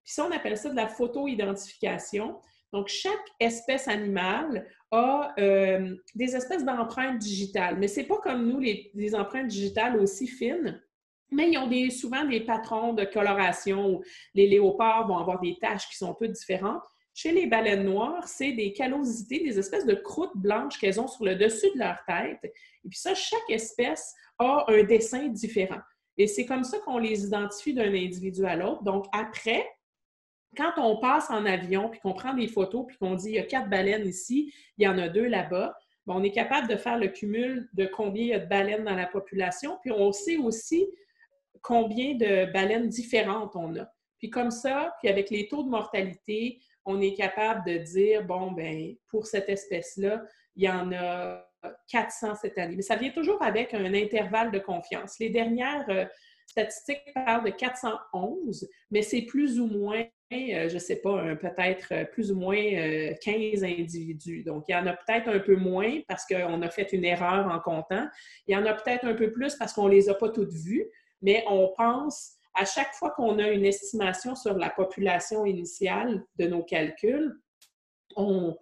[0.04, 2.36] Puis ça, on appelle ça de la photo-identification.
[2.72, 8.46] Donc, chaque espèce animale a euh, des espèces d'empreintes digitales, mais ce n'est pas comme
[8.46, 10.80] nous, les, empreintes digitales aussi fines,
[11.30, 14.00] mais ils ont des, souvent des patrons de coloration.
[14.34, 16.82] Les léopards vont avoir des taches qui sont un peu différentes.
[17.14, 21.24] Chez les baleines noires, c'est des callosités, des espèces de croûtes blanches qu'elles ont sur
[21.24, 22.40] le dessus de leur tête.
[22.44, 25.80] Et puis ça, chaque espèce a un dessin différent.
[26.16, 28.82] Et c'est comme ça qu'on les identifie d'un individu à l'autre.
[28.82, 29.66] Donc après,
[30.56, 33.38] quand on passe en avion, puis qu'on prend des photos, puis qu'on dit il y
[33.38, 35.74] a quatre baleines ici, il y en a deux là-bas,
[36.06, 38.84] ben, on est capable de faire le cumul de combien il y a de baleines
[38.84, 40.86] dans la population, puis on sait aussi
[41.62, 43.86] combien de baleines différentes on a.
[44.18, 48.52] Puis comme ça, puis avec les taux de mortalité, on est capable de dire, bon,
[48.52, 50.22] ben pour cette espèce-là,
[50.56, 51.44] il y en a
[51.88, 52.76] 400 cette année.
[52.76, 55.18] Mais ça vient toujours avec un intervalle de confiance.
[55.18, 56.04] Les dernières euh,
[56.46, 62.04] statistiques parlent de 411, mais c'est plus ou moins, je ne sais pas, peut-être euh,
[62.04, 62.56] plus ou moins
[63.22, 64.42] 15 individus.
[64.42, 67.46] Donc, il y en a peut-être un peu moins parce qu'on a fait une erreur
[67.46, 68.06] en comptant.
[68.46, 70.52] Il y en a peut-être un peu plus parce qu'on ne les a pas toutes
[70.52, 70.86] vues,
[71.20, 76.46] mais on pense à chaque fois qu'on a une estimation sur la population initiale de
[76.46, 77.34] nos calculs,
[78.16, 78.56] on,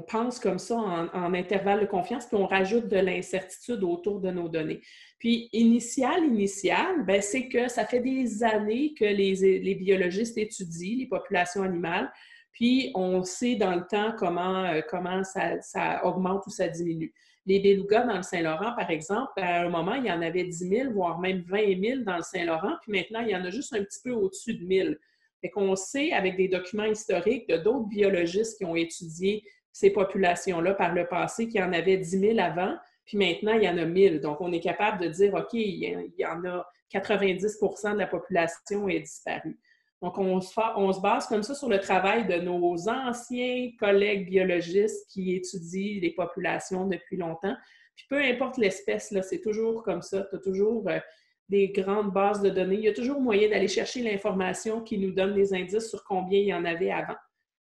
[0.00, 4.48] pense comme ça en, intervalle de confiance, puis on rajoute de l'incertitude autour de nos
[4.48, 4.80] données.
[5.18, 11.06] Puis, initial, initial, ben, c'est que ça fait des années que les, biologistes étudient les
[11.06, 12.10] populations animales,
[12.52, 17.12] puis on sait dans le temps comment, euh, comment ça augmente ou ça diminue.
[17.46, 20.68] Les belugas dans le Saint-Laurent, par exemple, à un moment, il y en avait 10
[20.68, 23.74] 000, voire même 20 000 dans le Saint-Laurent, puis maintenant, il y en a juste
[23.74, 24.94] un petit peu au-dessus de 1 000.
[25.40, 30.74] Fait qu'on sait, avec des documents historiques de d'autres biologistes qui ont étudié ces populations-là
[30.74, 33.78] par le passé, qu'il y en avait 10 000 avant, puis maintenant, il y en
[33.78, 34.20] a 1000.
[34.20, 38.88] Donc, on est capable de dire, OK, il y en a 90% de la population
[38.88, 39.58] est disparue.
[40.00, 45.34] Donc, on se, base comme ça sur le travail de nos anciens collègues biologistes qui
[45.34, 47.56] étudient les populations depuis longtemps.
[47.96, 50.24] Puis peu importe l'espèce, c'est toujours comme ça.
[50.30, 51.00] Tu as toujours euh,
[51.48, 52.76] des grandes bases de données.
[52.76, 56.38] Il y a toujours moyen d'aller chercher l'information qui nous donne des indices sur combien
[56.38, 57.16] il y en avait avant.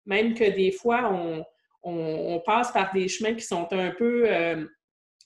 [0.07, 1.45] Même que des fois, on,
[2.45, 4.65] passe par des chemins qui sont un peu, euh,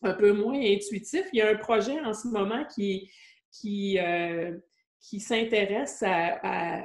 [0.03, 1.27] un peu moins intuitifs.
[1.33, 4.57] Il y a un projet en ce moment qui, euh,
[5.01, 6.03] qui s'intéresse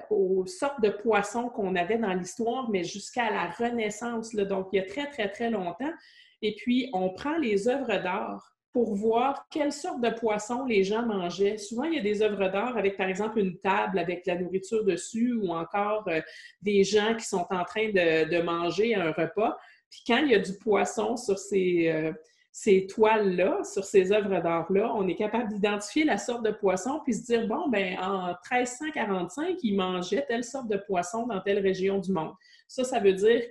[0.09, 4.79] aux sortes de poissons qu'on avait dans l'histoire, mais jusqu'à la Renaissance, donc il y
[4.79, 5.93] a très, très, très longtemps.
[6.41, 11.05] Et puis, on prend les œuvres d'art pour voir quelles sortes de poissons les gens
[11.05, 11.57] mangeaient.
[11.57, 14.85] Souvent, il y a des œuvres d'art avec, par exemple, une table avec la nourriture
[14.85, 16.21] dessus ou encore euh,
[16.61, 19.57] des gens qui sont en train de, manger un repas.
[19.89, 22.13] Puis quand il y a du poisson sur ces, euh,
[22.51, 27.13] ces toiles-là, sur ces œuvres d'art-là, on est capable d'identifier la sorte de poisson puis
[27.13, 31.99] se dire, bon, ben en 1345, ils mangeaient telle sorte de poisson dans telle région
[31.99, 32.33] du monde.
[32.67, 33.49] Ça, ça veut dire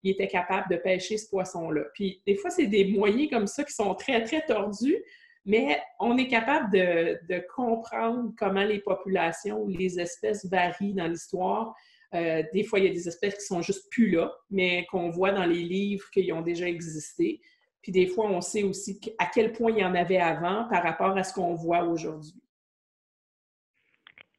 [0.00, 1.82] qu'ils étaient capables de pêcher ce poisson-là.
[1.94, 4.96] Puis des fois, c'est des moyens comme ça qui sont très, très tordus,
[5.44, 11.74] mais on est capable de, comprendre comment les populations ou les espèces varient dans l'histoire.
[12.14, 15.10] Euh, des fois, il y a des espèces qui sont juste plus là, mais qu'on
[15.10, 17.40] voit dans les livres qu'ils ont déjà existé.
[17.82, 20.82] Puis des fois, on sait aussi à quel point il y en avait avant par
[20.82, 22.34] rapport à ce qu'on voit aujourd'hui.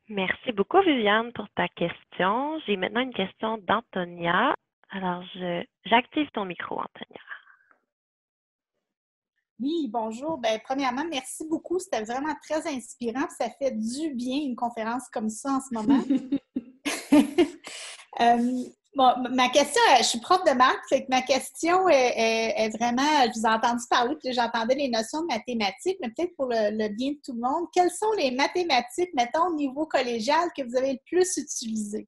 [0.10, 2.60] Merci beaucoup, Viviane, pour ta question.
[2.66, 4.55] J'ai maintenant une question d'Antonia.
[4.89, 5.23] Alors,
[5.85, 7.21] j'active ton micro, Antonia.
[9.59, 10.38] Oui, bonjour.
[10.38, 11.79] Ben, premièrement, merci beaucoup.
[11.79, 13.27] C'était vraiment très inspirant.
[13.38, 16.03] Ça fait du bien une conférence comme ça en ce moment.
[18.19, 18.63] Euh,
[18.97, 23.03] Bon, ma question, euh, je suis prof de maths, fait que ma question est, vraiment,
[23.27, 26.88] je vous ai entendu parler, puis j'entendais les notions de mathématiques, mais peut-être pour le,
[26.95, 30.75] bien de tout le monde, quelles sont les mathématiques, mettons, au niveau collégial, que vous
[30.75, 32.07] avez le plus utilisées?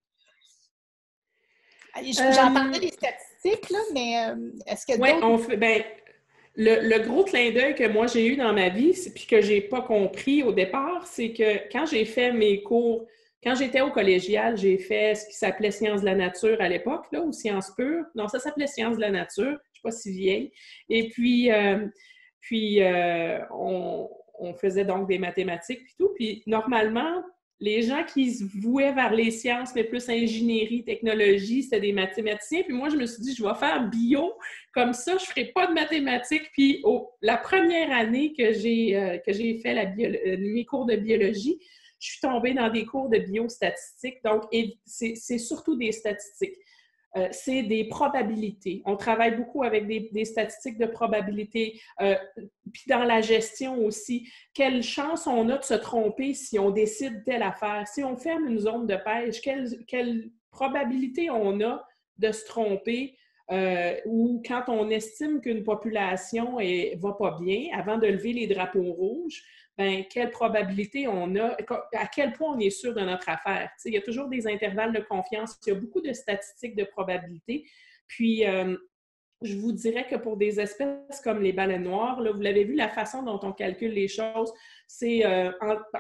[1.96, 5.84] J'entendais euh, les statistiques, là, mais euh, est-ce que Oui, on fait, ben,
[6.56, 9.82] le, gros clin d'œil que moi j'ai eu dans ma vie, puis que j'ai pas
[9.82, 13.08] compris au départ, c'est que quand j'ai fait mes cours
[13.44, 17.06] quand j'étais au collégial, j'ai fait ce qui s'appelait sciences de la nature à l'époque,
[17.12, 18.04] là, ou sciences pures.
[18.14, 19.46] Non, ça s'appelait sciences de la nature.
[19.46, 20.52] Je ne suis pas si vieille.
[20.90, 21.88] Et puis, euh,
[22.42, 24.10] puis euh, on,
[24.60, 26.10] faisait donc des mathématiques et tout.
[26.16, 27.24] Puis normalement,
[27.62, 32.64] les gens qui se vouaient vers les sciences, mais plus ingénierie, technologie, c'était des mathématiciens.
[32.64, 34.34] Puis moi, je me suis dit, je vais faire bio,
[34.74, 36.50] comme ça, je ne ferai pas de mathématiques.
[36.54, 36.82] Puis
[37.22, 39.18] la première année que j'ai euh,
[39.62, 39.86] fait la
[40.38, 41.60] mes cours de biologie,
[42.00, 44.24] je suis tombée dans des cours de biostatistiques.
[44.24, 44.44] Donc,
[44.86, 46.56] c'est surtout des statistiques.
[47.18, 48.84] Euh, c'est des probabilités.
[48.86, 51.82] On travaille beaucoup avec des, statistiques de probabilité.
[52.02, 52.16] Euh,
[52.72, 57.24] puis dans la gestion aussi, quelle chance on a de se tromper si on décide
[57.26, 57.88] telle affaire?
[57.88, 61.84] Si on ferme une zone de pêche, quelle, probabilité on a
[62.18, 63.16] de se tromper?
[63.52, 68.46] Euh, ou quand on estime qu'une population ne va pas bien, avant de lever les
[68.46, 69.44] drapeaux rouges,
[69.80, 71.56] ben, quelle probabilité on a,
[71.94, 73.70] à quel point on est sûr de notre affaire?
[73.86, 76.84] il y a toujours des intervalles de confiance, il y a beaucoup de statistiques de
[76.84, 77.66] probabilité.
[78.06, 78.76] Puis, euh,
[79.42, 82.76] je vous dirais que pour des espèces comme les baleines noires, là, vous l'avez vu,
[82.76, 84.52] la façon dont on calcule les choses,
[84.86, 85.50] c'est euh,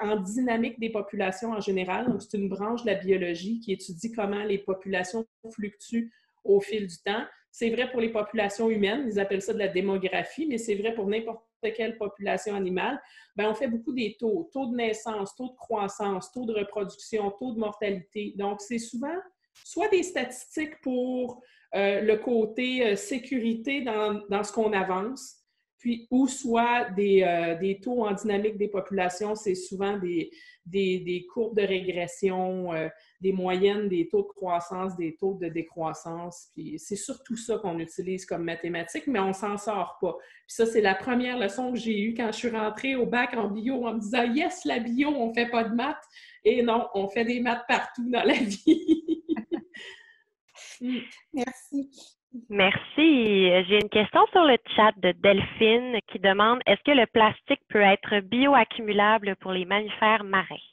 [0.02, 2.08] en, dynamique des populations en général.
[2.08, 6.12] Donc, c'est une branche de la biologie qui étudie comment les populations fluctuent
[6.44, 7.24] au fil du temps.
[7.50, 10.94] C'est vrai pour les populations humaines, ils appellent ça de la démographie, mais c'est vrai
[10.94, 13.02] pour n'importe quelle population animale,
[13.36, 17.32] ben, on fait beaucoup des taux, taux de naissance, taux de croissance, taux de reproduction,
[17.40, 18.34] taux de mortalité.
[18.38, 19.16] Donc, c'est souvent
[19.64, 21.42] soit des statistiques pour
[21.76, 25.36] euh, le côté euh, sécurité dans, dans ce qu'on avance,
[25.78, 30.32] puis ou soit des, euh, des, taux en dynamique des populations, c'est souvent des,
[30.66, 32.72] des, des, courbes de régression,
[33.22, 36.50] des moyennes, des taux de croissance, des taux de décroissance.
[36.54, 40.16] Puis c'est surtout ça qu'on utilise comme mathématiques, mais on s'en sort pas.
[40.20, 43.34] Puis ça, c'est la première leçon que j'ai eue quand je suis rentrée au bac
[43.36, 46.04] en bio en me disant Yes, la bio, on fait pas de maths.
[46.44, 49.06] Et non, on fait des maths partout dans la vie.
[50.82, 51.00] Mm.
[51.34, 51.90] Merci.
[52.50, 53.66] Merci.
[53.68, 57.82] J'ai une question sur le chat de Delphine qui demande est-ce que le plastique peut
[57.82, 60.69] être bioaccumulable pour les mammifères marins?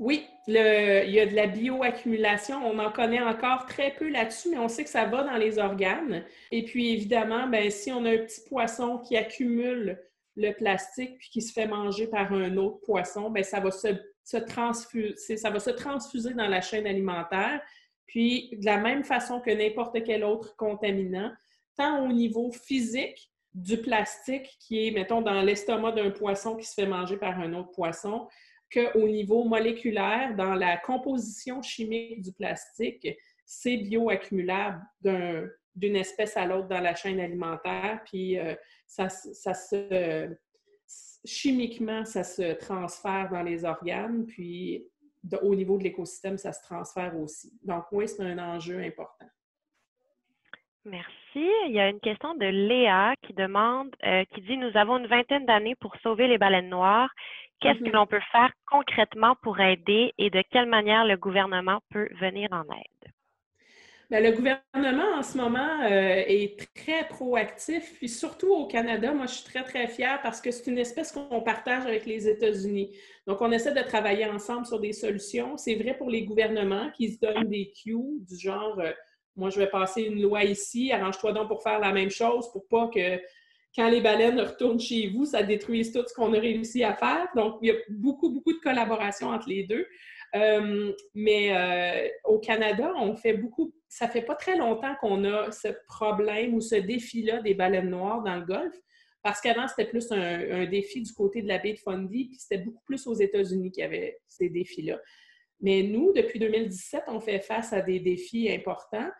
[0.00, 2.56] Oui, il y a de la bioaccumulation.
[2.66, 5.58] On en connaît encore très peu là-dessus, mais on sait que ça va dans les
[5.58, 6.24] organes.
[6.50, 10.00] Et puis, évidemment, ben, si on a un petit poisson qui accumule
[10.36, 14.36] le plastique puis qui se fait manger par un autre poisson, ben, ça, va se,
[14.38, 17.60] transfuser, ça va se transfuser dans la chaîne alimentaire.
[18.06, 21.30] Puis, de la même façon que n'importe quel autre contaminant,
[21.76, 26.72] tant au niveau physique du plastique qui est, mettons, dans l'estomac d'un poisson qui se
[26.72, 28.28] fait manger par un autre poisson,
[28.72, 33.06] qu'au niveau moléculaire, dans la composition chimique du plastique,
[33.44, 34.80] c'est bioaccumulable
[35.74, 38.54] d'une espèce à l'autre dans la chaîne alimentaire, puis euh,
[38.86, 40.36] ça, se,
[41.24, 44.86] chimiquement, ça se transfère dans les organes, puis
[45.42, 47.52] au niveau de l'écosystème, ça se transfère aussi.
[47.62, 49.26] Donc oui, c'est un enjeu important.
[50.84, 51.12] Merci.
[51.34, 55.06] Il y a une question de Léa qui demande, euh, qui dit Nous avons une
[55.06, 57.10] vingtaine d'années pour sauver les baleines noires.
[57.60, 57.92] Qu'est-ce que mm-hmm.
[57.92, 62.62] l'on peut faire concrètement pour aider et de quelle manière le gouvernement peut venir en
[62.62, 63.12] aide?
[64.10, 69.26] Bien, le gouvernement, en ce moment, euh, est très proactif, puis surtout au Canada, moi,
[69.26, 72.90] je suis très, très fière parce que c'est une espèce qu'on partage avec les États-Unis.
[73.28, 75.56] Donc, on essaie de travailler ensemble sur des solutions.
[75.56, 78.90] C'est vrai pour les gouvernements qui se donnent des cues du genre, euh,
[79.36, 82.66] moi, je vais passer une loi ici, arrange-toi donc pour faire la même chose pour
[82.66, 83.20] pas que
[83.74, 87.28] quand les baleines retournent chez vous, ça détruise tout ce qu'on a réussi à faire.
[87.36, 89.86] Donc, il y a beaucoup, beaucoup de collaboration entre les deux.
[90.36, 93.72] Euh, mais euh, au Canada, on fait beaucoup.
[93.88, 98.22] Ça fait pas très longtemps qu'on a ce problème ou ce défi-là des baleines noires
[98.22, 98.78] dans le Golfe,
[99.22, 102.62] parce qu'avant, c'était plus un, défi du côté de la baie de Fundy, puis c'était
[102.62, 105.00] beaucoup plus aux États-Unis qu'il y avait ces défis-là.
[105.60, 109.10] Mais nous, depuis 2017, on fait face à des défis importants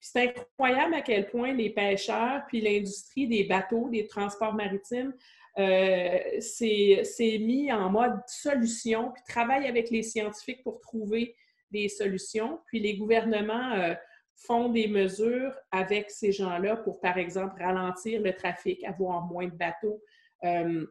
[0.00, 5.12] c'est incroyable à quel point les pêcheurs puis l'industrie des bateaux, des transports maritimes,
[5.58, 11.34] euh, s'est mis en mode solution, puis travaille avec les scientifiques pour trouver
[11.72, 12.60] des solutions.
[12.66, 13.94] Puis les gouvernements euh,
[14.36, 19.56] font des mesures avec ces gens-là pour, par exemple, ralentir le trafic, avoir moins de
[19.56, 20.00] bateaux,
[20.44, 20.86] euh,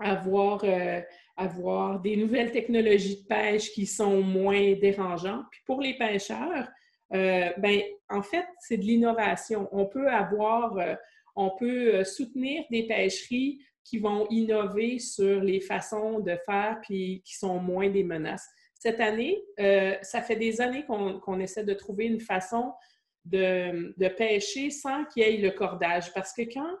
[0.00, 0.64] avoir,
[1.36, 5.44] avoir des nouvelles technologies de pêche qui sont moins dérangeantes.
[5.52, 6.66] Puis pour les pêcheurs,
[7.12, 9.68] euh, ben, en fait, c'est de l'innovation.
[9.72, 10.94] On peut avoir, euh,
[11.34, 17.22] on peut euh, soutenir des pêcheries qui vont innover sur les façons de faire puis
[17.24, 18.46] qui sont moins des menaces.
[18.74, 19.42] Cette année,
[20.00, 22.72] ça fait des années qu'on essaie de trouver une façon
[23.26, 26.14] de, de pêcher sans qu'il y ait le cordage.
[26.14, 26.76] Parce que quand,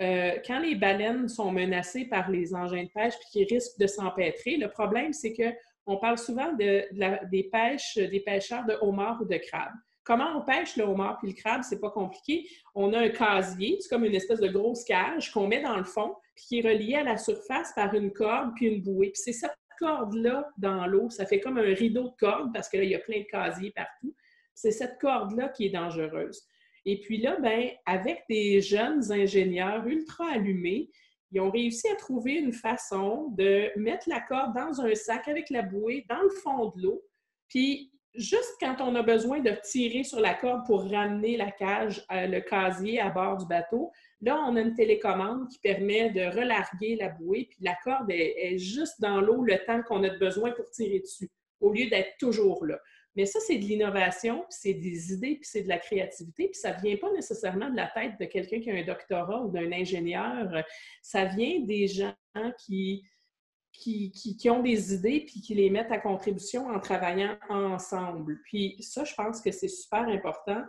[0.00, 4.56] quand les baleines sont menacées par les engins de pêche puis qu'ils risquent de s'empêtrer,
[4.56, 5.54] le problème, c'est que
[5.86, 6.84] on parle souvent de,
[7.30, 9.74] des pêches, des pêcheurs de homards ou de crabes.
[10.04, 12.46] Comment on pêche le homard puis le crabe, c'est pas compliqué.
[12.74, 15.84] On a un casier, c'est comme une espèce de grosse cage qu'on met dans le
[15.84, 19.10] fond, puis qui est relié à la surface par une corde puis une bouée.
[19.10, 22.76] Puis c'est cette corde-là dans l'eau, ça fait comme un rideau de corde parce que
[22.76, 24.14] là, il y a plein de casiers partout.
[24.54, 26.42] C'est cette corde-là qui est dangereuse.
[26.86, 30.90] Et puis là, ben, avec des jeunes ingénieurs ultra allumés,
[31.34, 35.50] ils ont réussi à trouver une façon de mettre la corde dans un sac avec
[35.50, 37.02] la bouée dans le fond de l'eau.
[37.48, 42.06] Puis, juste quand on a besoin de tirer sur la corde pour ramener la cage,
[42.12, 46.20] euh, le casier à bord du bateau, là, on a une télécommande qui permet de
[46.20, 50.52] relarguer la bouée, puis la corde est, juste dans l'eau le temps qu'on a besoin
[50.52, 51.28] pour tirer dessus,
[51.60, 52.78] au lieu d'être toujours là.
[53.16, 56.72] Mais ça, c'est de l'innovation, c'est des idées, puis c'est de la créativité, puis ça
[56.72, 60.64] vient pas nécessairement de la tête de quelqu'un qui a un doctorat ou d'un ingénieur.
[61.00, 62.14] Ça vient des gens
[62.58, 63.04] qui,
[63.72, 68.40] qui, qui, ont des idées puis qui les mettent à contribution en travaillant ensemble.
[68.44, 70.62] Puis ça, je pense que c'est super important.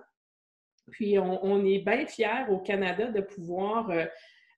[0.92, 4.06] Puis on, est bien fiers au Canada de pouvoir euh,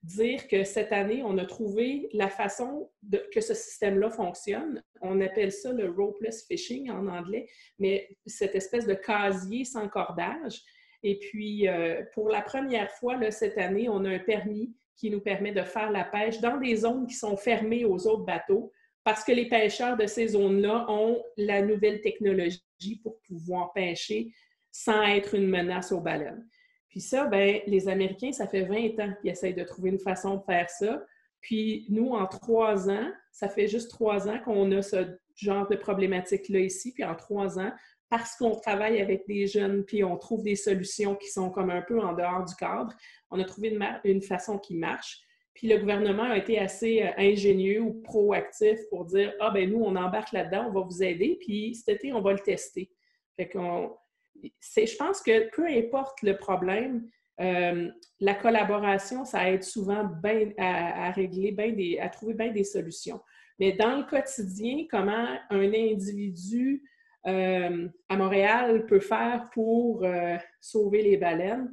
[0.03, 2.89] dire que cette année, on a trouvé la façon
[3.33, 4.83] que ce système-là fonctionne.
[5.01, 7.47] On appelle ça le ropeless fishing en anglais,
[7.79, 10.61] mais cette espèce de casier sans cordage.
[11.03, 15.21] Et puis, euh, pour la première fois cette année, on a un permis qui nous
[15.21, 18.71] permet de faire la pêche dans des zones qui sont fermées aux autres bateaux
[19.03, 22.61] parce que les pêcheurs de ces zones-là ont la nouvelle technologie
[23.03, 24.33] pour pouvoir pêcher
[24.71, 26.45] sans être une menace aux baleines.
[26.89, 30.37] Puis ça, ben, les Américains, ça fait 20 ans qu'ils essayent de trouver une façon
[30.37, 31.03] de faire ça.
[31.41, 35.75] Puis nous, en trois ans, ça fait juste trois ans qu'on a ce genre de
[35.75, 36.93] problématique-là ici.
[36.93, 37.71] Puis en trois ans,
[38.09, 41.81] parce qu'on travaille avec des jeunes, puis on trouve des solutions qui sont comme un
[41.81, 42.93] peu en dehors du cadre,
[43.29, 45.19] on a trouvé une, façon qui marche.
[45.53, 49.81] Puis le gouvernement a été assez euh, ingénieux ou proactif pour dire Ah, ben nous,
[49.83, 52.91] on embarque là-dedans, on va vous aider, puis cet été, on va le tester.
[53.35, 53.95] Fait qu'on
[54.43, 57.07] je pense que peu importe le problème,
[57.39, 60.09] euh, la collaboration, ça aide souvent
[60.57, 63.21] à, régler à trouver bien des solutions.
[63.59, 66.83] Mais dans le quotidien, comment un individu
[67.27, 71.71] euh, à Montréal peut faire pour euh, sauver les baleines,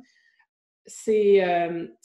[0.87, 1.41] c'est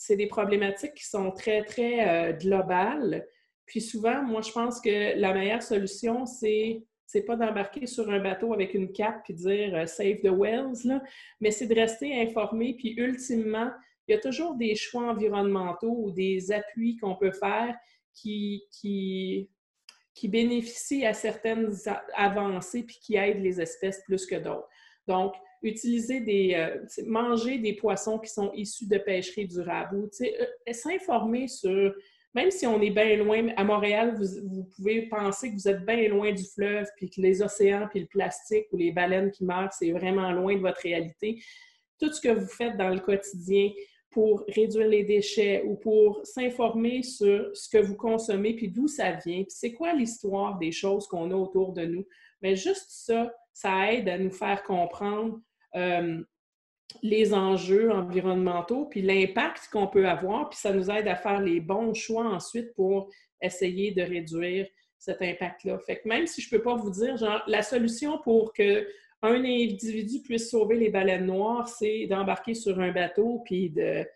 [0.08, 3.26] des problématiques qui sont très, très globales.
[3.66, 8.20] Puis souvent, moi, je pense que la meilleure solution, c'est c'est pas d'embarquer sur un
[8.20, 11.02] bateau avec une cape puis dire euh, Save the whales,
[11.40, 12.74] mais c'est de rester informé.
[12.74, 13.70] Puis ultimement,
[14.06, 17.76] il y a toujours des choix environnementaux ou des appuis qu'on peut faire
[18.14, 19.50] qui, qui,
[20.14, 21.74] qui bénéficient à certaines
[22.14, 24.68] avancées puis qui aident les espèces plus que d'autres.
[25.08, 30.72] Donc, utiliser des, euh, manger des poissons qui sont issus de pêcherie durable ou euh,
[30.72, 31.92] s'informer sur
[32.34, 36.08] même si on est bien loin, à Montréal, vous, pouvez penser que vous êtes bien
[36.08, 39.72] loin du fleuve, puis que les océans, puis le plastique ou les baleines qui meurent,
[39.72, 41.42] c'est vraiment loin de votre réalité.
[41.98, 43.70] Tout ce que vous faites dans le quotidien
[44.10, 49.12] pour réduire les déchets ou pour s'informer sur ce que vous consommez, puis d'où ça
[49.12, 52.06] vient, puis c'est quoi l'histoire des choses qu'on a autour de nous?
[52.42, 55.40] Mais juste ça, ça aide à nous faire comprendre
[55.76, 56.22] euh,
[57.02, 61.60] les enjeux environnementaux, puis l'impact qu'on peut avoir, puis ça nous aide à faire les
[61.60, 63.10] bons choix ensuite pour
[63.42, 64.66] essayer de réduire
[64.98, 65.78] cet impact-là.
[65.78, 68.86] Fait que même si je ne peux pas vous dire, genre, la solution pour que
[69.22, 74.06] un individu puisse sauver les baleines noires, c'est d'embarquer sur un bateau puis de,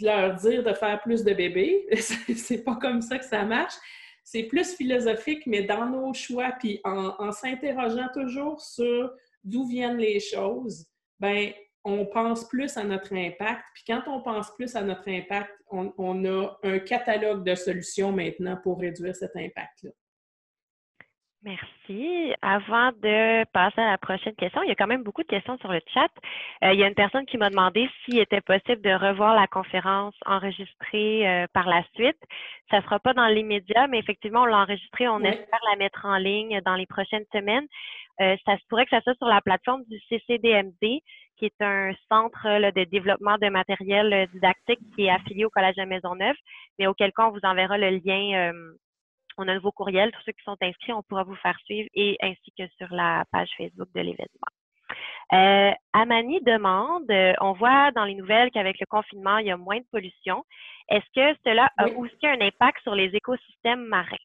[0.00, 1.86] leur dire de faire plus de bébés.
[2.36, 3.74] c'est pas comme ça que ça marche.
[4.22, 9.98] C'est plus philosophique, mais dans nos choix, puis en, en s'interrogeant toujours sur d'où viennent
[9.98, 10.86] les choses,
[11.24, 11.52] ben
[11.84, 13.62] on pense plus à notre impact.
[13.74, 18.58] Puis quand on pense plus à notre impact, on, a un catalogue de solutions maintenant
[18.62, 19.90] pour réduire cet impact-là.
[21.42, 22.32] Merci.
[22.40, 25.58] Avant de passer à la prochaine question, il y a quand même beaucoup de questions
[25.58, 26.08] sur le chat.
[26.62, 29.46] Euh, il y a une personne qui m'a demandé s'il était possible de revoir la
[29.46, 32.16] conférence enregistrée euh, par la suite.
[32.70, 35.06] Ça ne sera pas dans l'immédiat, mais effectivement, on l'a enregistrée.
[35.06, 37.66] On espère la mettre en ligne dans les prochaines semaines.
[38.20, 41.00] Euh, ça se pourrait que ça soit sur la plateforme du CCDMD,
[41.36, 45.76] qui est un centre de développement de matériel euh, didactique qui est affilié au Collège
[45.76, 46.36] de Maisonneuve,
[46.78, 48.52] mais auquel cas on vous enverra le lien.
[48.52, 48.74] Euh,
[49.36, 50.12] on a un nouveau courriel.
[50.12, 53.24] Tous ceux qui sont inscrits, on pourra vous faire suivre et ainsi que sur la
[53.32, 54.50] page Facebook de l'événement.
[55.32, 57.10] Euh, Amani demande,
[57.40, 60.44] on voit dans les nouvelles qu'avec le confinement, il y a moins de pollution.
[60.88, 64.16] Est-ce que cela a aussi un impact sur les écosystèmes marins?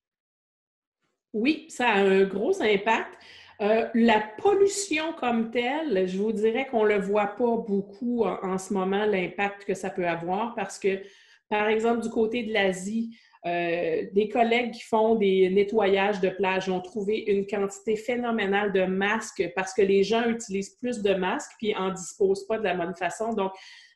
[1.34, 3.18] Oui, ça a un gros impact.
[3.62, 8.58] Euh, la pollution comme telle, je vous dirais qu'on ne le voit pas beaucoup en,
[8.58, 11.02] ce moment, l'impact que ça peut avoir, parce que,
[11.50, 16.70] par exemple, du côté de l'Asie, euh, des collègues qui font des nettoyages de plage
[16.70, 21.54] ont trouvé une quantité phénoménale de masques parce que les gens utilisent plus de masques
[21.58, 23.34] puis en disposent pas de la bonne façon.
[23.34, 23.54] Donc,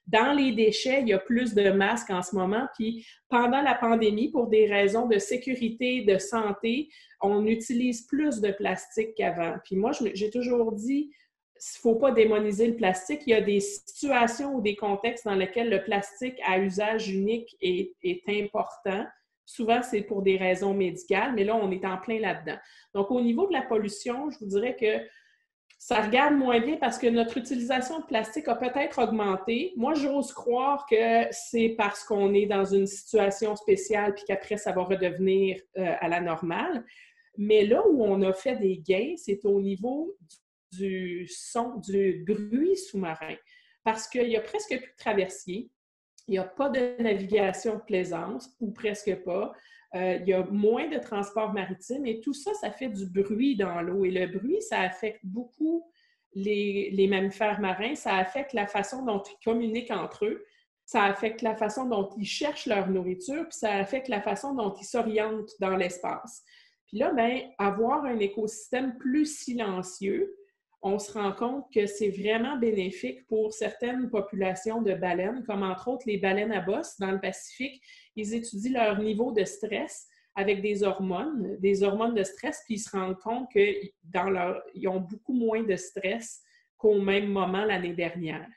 [0.08, 2.68] dans les déchets, il y a plus de masques en ce moment.
[2.78, 6.90] Puis pendant la pandémie, pour des raisons de sécurité, de santé,
[7.22, 9.56] on utilise plus de plastique qu'avant.
[9.64, 11.12] Puis moi, j'ai toujours dit,
[11.56, 13.22] ne faut pas démoniser le plastique.
[13.26, 17.56] Il y a des situations ou des contextes dans lesquels le plastique à usage unique
[17.62, 19.06] est, est important.
[19.46, 22.58] Souvent, c'est pour des raisons médicales, mais là, on est en plein là-dedans.
[22.94, 25.06] Donc, au niveau de la pollution, je vous dirais que
[25.86, 29.74] ça regarde moins bien parce que notre utilisation de plastique a peut-être augmenté.
[29.76, 34.72] Moi, j'ose croire que c'est parce qu'on est dans une situation spéciale puis qu'après, ça
[34.72, 36.86] va redevenir euh, à la normale.
[37.38, 40.16] Mais là où on a fait des gains, c'est au niveau
[40.72, 43.36] du son, du bruit sous-marin.
[43.84, 45.70] Parce qu'il y a presque plus de traversiers,
[46.30, 49.52] il n'y a pas de navigation de plaisance, ou presque pas.
[49.96, 53.56] Euh, il y a moins de transport maritime et tout ça, ça fait du bruit
[53.56, 54.06] dans l'eau.
[54.06, 55.86] Et le bruit, ça affecte beaucoup
[56.36, 60.46] les, mammifères marins, ça affecte la façon dont ils communiquent entre eux,
[60.86, 64.74] ça affecte la façon dont ils cherchent leur nourriture, puis ça affecte la façon dont
[64.74, 66.44] ils s'orientent dans l'espace.
[66.88, 70.36] Puis là, bien, avoir un écosystème plus silencieux,
[70.82, 75.88] on se rend compte que c'est vraiment bénéfique pour certaines populations de baleines, comme entre
[75.88, 77.82] autres les baleines à bosse dans le Pacifique.
[78.16, 82.80] Ils étudient leur niveau de stress avec des hormones, des hormones de stress, puis ils
[82.80, 86.42] se rendent compte qu'ils ont beaucoup moins de stress
[86.78, 88.48] qu'au même moment l'année dernière.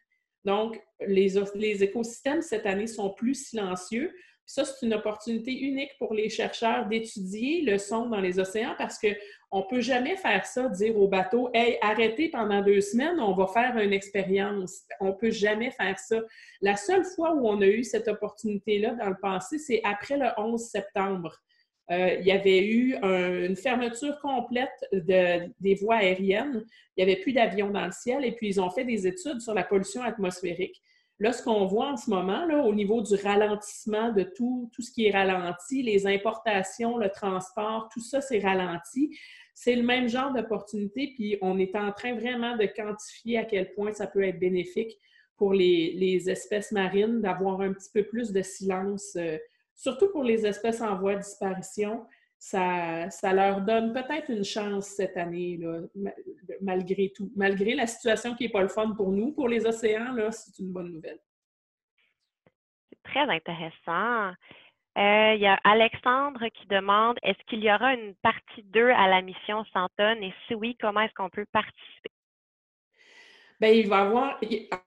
[0.45, 4.15] Donc, les, les écosystèmes cette année sont plus silencieux,
[4.47, 8.97] ça, c'est une opportunité unique pour les chercheurs d'étudier le son dans les océans parce
[8.97, 13.35] qu'on ne peut jamais faire ça, dire au bateau Hey, arrêtez pendant deux semaines, on
[13.35, 14.83] va faire une expérience.
[15.01, 16.21] On ne peut jamais faire ça.
[16.61, 20.29] La seule fois où on a eu cette opportunité-là dans le passé, c'est après le
[20.37, 21.37] 11 septembre.
[21.91, 26.65] Euh, il y avait eu une fermeture complète des voies aériennes.
[26.97, 29.41] Il n'y avait plus d'avions dans le ciel et puis ils ont fait des études
[29.41, 30.81] sur la pollution atmosphérique.
[31.19, 34.83] Là, ce qu'on voit en ce moment, là, au niveau du ralentissement de tout, tout
[34.83, 39.17] ce qui est ralenti, les importations, le transport, tout ça, c'est ralenti.
[39.55, 43.73] C'est le même genre d'opportunité, puis on est en train vraiment de quantifier à quel
[43.73, 44.99] point ça peut être bénéfique
[45.39, 49.39] pour les, espèces marines d'avoir un petit peu plus de silence, euh,
[49.75, 52.05] surtout pour les espèces en voie de disparition
[52.39, 55.81] ça, ça leur donne peut-être une chance cette année, là,
[56.61, 57.31] malgré tout.
[57.37, 60.73] Malgré la situation qui n'est pas le fun pour nous, pour les océans, c'est une
[60.73, 61.19] bonne nouvelle.
[62.91, 64.33] C'est très intéressant.
[64.99, 69.09] Euh, il y a Alexandre qui demande est-ce qu'il y aura une partie 2 à
[69.09, 72.11] la mission Santon et si oui, comment est-ce qu'on peut participer?
[73.61, 74.41] Bien, il va avoir.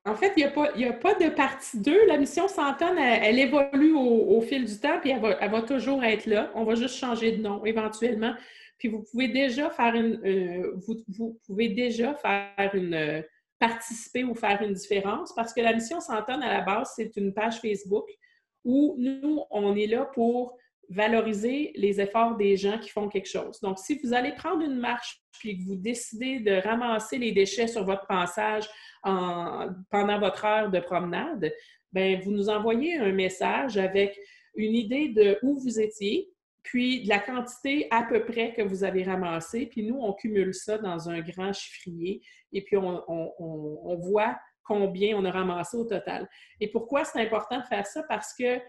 [0.05, 2.05] En fait, il n'y a, pas, a pas de partie 2.
[2.05, 6.27] La mission Santon, elle, elle évolue au, fil du temps, puis elle va, toujours être
[6.27, 6.51] là.
[6.55, 8.33] On va juste changer de nom éventuellement.
[8.77, 10.21] Puis vous pouvez déjà faire une.
[10.23, 12.93] Euh, vous, pouvez déjà faire une.
[12.93, 13.21] Euh,
[13.59, 17.33] participer ou faire une différence parce que la mission Santon, à la base, c'est une
[17.33, 18.07] page Facebook
[18.63, 20.57] où nous, on est là pour
[20.89, 23.59] valoriser les efforts des gens qui font quelque chose.
[23.61, 27.67] Donc, si vous allez prendre une marche puis que vous décidez de ramasser les déchets
[27.67, 28.67] sur votre passage
[29.03, 31.53] pendant votre heure de promenade,
[31.91, 34.19] bien, vous nous envoyez un message avec
[34.55, 36.31] une idée de où vous étiez,
[36.63, 40.53] puis de la quantité à peu près que vous avez ramassé, puis nous, on cumule
[40.53, 42.21] ça dans un grand chiffrier
[42.51, 46.27] et puis on voit combien on a ramassé au total.
[46.59, 48.03] Et pourquoi c'est important de faire ça?
[48.09, 48.59] Parce que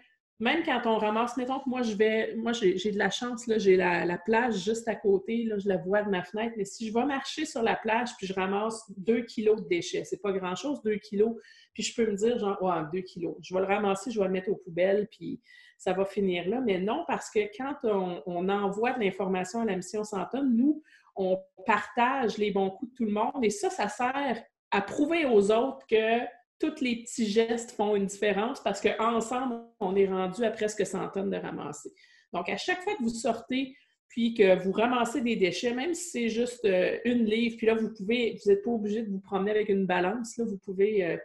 [0.40, 3.76] même quand on ramasse, mettons que moi, je vais, moi, j'ai de la chance, j'ai
[3.76, 6.94] la, plage juste à côté, là, je la vois de ma fenêtre, mais si je
[6.94, 10.80] vais marcher sur la plage puis je ramasse deux kilos de déchets, c'est pas grand-chose,
[10.82, 11.36] deux kilos,
[11.74, 14.26] puis je peux me dire, genre, ouais, deux kilos, je vais le ramasser, je vais
[14.26, 15.40] le mettre aux poubelles, puis
[15.76, 16.60] ça va finir là.
[16.60, 20.82] Mais non, parce que quand on, envoie de l'information à la mission Santon, nous,
[21.16, 25.26] on partage les bons coups de tout le monde, et ça, ça sert à prouver
[25.26, 26.20] aux autres que
[26.60, 31.08] tous les petits gestes font une différence parce qu'ensemble, on est rendu à presque 100
[31.08, 31.90] tonnes de ramasser.
[32.32, 33.74] Donc, à chaque fois que vous sortez,
[34.08, 37.74] puis que vous ramassez des déchets, même si c'est juste euh, une livre, puis là,
[37.74, 41.04] vous pouvez, vous n'êtes pas obligé de vous promener avec une balance, là, vous pouvez
[41.04, 41.16] euh,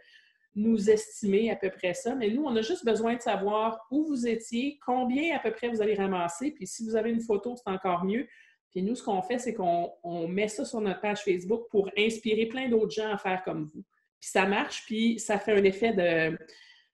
[0.54, 2.14] nous estimer à peu près ça.
[2.14, 5.68] Mais nous, on a juste besoin de savoir où vous étiez, combien à peu près
[5.68, 8.26] vous allez ramasser, puis si vous avez une photo, c'est encore mieux.
[8.70, 12.46] Puis nous, ce qu'on fait, c'est qu'on met ça sur notre page Facebook pour inspirer
[12.46, 13.82] plein d'autres gens à faire comme vous.
[14.26, 16.36] Puis ça marche, puis ça fait un effet de,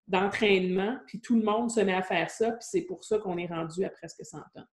[0.06, 3.38] d'entraînement, puis tout le monde se met à faire ça, puis c'est pour ça qu'on
[3.38, 4.66] est rendu à presque 100 ans.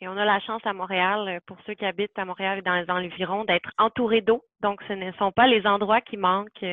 [0.00, 2.74] Et on a la chance à Montréal, pour ceux qui habitent à Montréal et dans
[2.74, 4.44] les environs, d'être entourés d'eau.
[4.60, 6.64] Donc, ce ne sont pas les endroits qui manquent.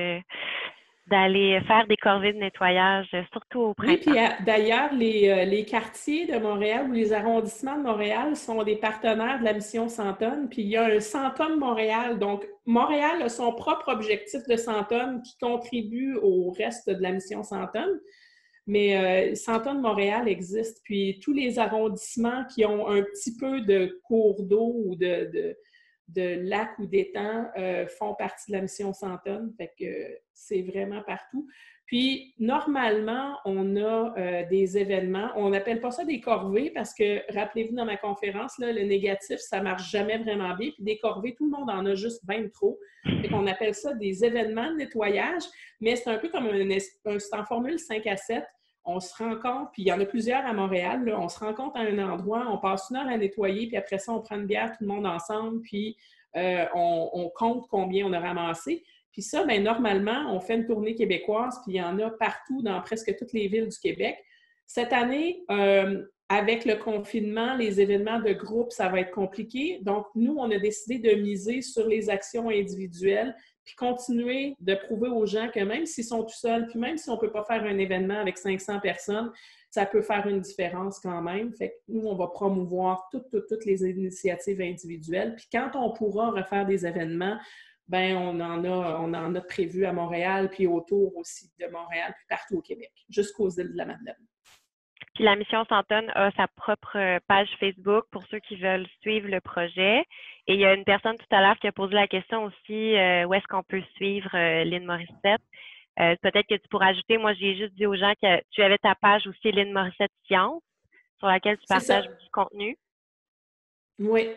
[1.08, 3.92] D'aller faire des corvées de nettoyage, surtout au printemps.
[3.92, 8.36] Oui, puis euh, d'ailleurs, les, euh, les, quartiers de Montréal ou les arrondissements de Montréal
[8.36, 10.48] sont des partenaires de la mission Centone.
[10.48, 12.20] Puis il y a un Centone Montréal.
[12.20, 17.44] Donc, Montréal a son propre objectif de Centone qui contribue au reste de la mission
[17.44, 18.00] Centone.
[18.68, 20.82] Mais euh, Centone Montréal existe.
[20.84, 25.58] Puis tous les arrondissements qui ont un petit peu de cours d'eau ou de de
[26.16, 27.48] lacs ou d'étangs
[27.98, 29.54] font partie de la mission Santonne.
[29.58, 31.48] Fait que c'est vraiment partout.
[31.92, 35.30] Puis, normalement, on a euh, des événements.
[35.36, 39.58] On n'appelle pas ça des corvées parce que, rappelez-vous, dans ma conférence, le négatif, ça
[39.58, 40.70] ne marche jamais vraiment bien.
[40.72, 42.80] Puis, des corvées, tout le monde en a juste 20 trop.
[43.04, 45.44] Fait qu'on appelle ça des événements de nettoyage.
[45.82, 46.78] Mais c'est un peu comme un,
[47.34, 48.42] en formule 5 à 7.
[48.84, 51.54] On se rend compte, puis il y en a plusieurs à Montréal, on se rend
[51.54, 54.38] compte à un endroit, on passe une heure à nettoyer, puis après ça, on prend
[54.38, 55.96] une bière tout le monde ensemble, puis
[56.36, 58.84] euh, on compte combien on a ramassé.
[59.12, 62.62] Puis ça, bien, normalement, on fait une tournée québécoise, puis il y en a partout
[62.62, 64.18] dans presque toutes les villes du Québec.
[64.66, 69.80] Cette année, euh, avec le confinement, les événements de groupe, ça va être compliqué.
[69.82, 75.10] Donc, nous, on a décidé de miser sur les actions individuelles, puis continuer de prouver
[75.10, 77.44] aux gens que même s'ils sont tout seuls, puis même si on ne peut pas
[77.44, 79.32] faire un événement avec 500 personnes,
[79.70, 81.54] ça peut faire une différence quand même.
[81.54, 85.36] Fait que nous, on va promouvoir toutes, toutes, toutes les initiatives individuelles.
[85.36, 87.38] Puis quand on pourra refaire des événements,
[87.88, 92.14] ben on en a, on en a prévu à Montréal, puis autour aussi de Montréal,
[92.16, 94.16] puis partout au Québec, jusqu'aux îles de la Madeleine.
[95.14, 99.42] Puis la Mission Santonne a sa propre page Facebook pour ceux qui veulent suivre le
[99.42, 100.06] projet.
[100.48, 102.96] Et il y a une personne tout à l'heure qui a posé la question aussi
[102.96, 105.42] euh, où est-ce qu'on peut suivre euh, Lynn Morissette?
[106.00, 108.78] Euh, peut-être que tu pourras ajouter, moi j'ai juste dit aux gens que tu avais
[108.78, 110.64] ta page aussi Lynn Morissette Science
[111.20, 112.78] sur laquelle tu partages du contenu.
[114.00, 114.30] Oui,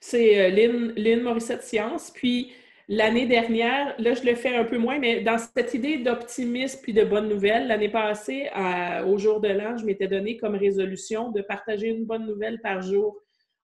[0.00, 2.12] c'est Lynn, Lynn Morissette Science.
[2.12, 2.52] Puis
[2.88, 6.92] L'année dernière, là, je le fais un peu moins, mais dans cette idée d'optimisme puis
[6.92, 8.50] de bonne nouvelle, l'année passée,
[9.06, 12.82] au jour de l'an, je m'étais donné comme résolution de partager une bonne nouvelle par
[12.82, 13.16] jour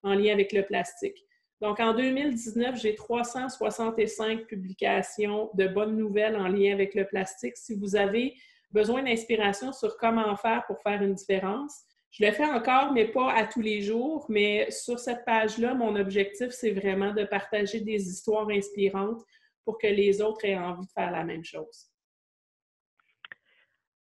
[0.03, 1.17] en lien avec le plastique.
[1.61, 7.57] Donc, en 2019, j'ai 365 publications de bonnes nouvelles en lien avec le plastique.
[7.57, 8.35] Si vous avez
[8.71, 13.33] besoin d'inspiration sur comment faire pour faire une différence, je le fais encore, mais pas
[13.33, 14.27] à tous les jours.
[14.29, 19.23] Mais sur cette page-là, mon objectif, c'est vraiment de partager des histoires inspirantes
[19.65, 21.91] pour que les autres aient envie de faire la même chose.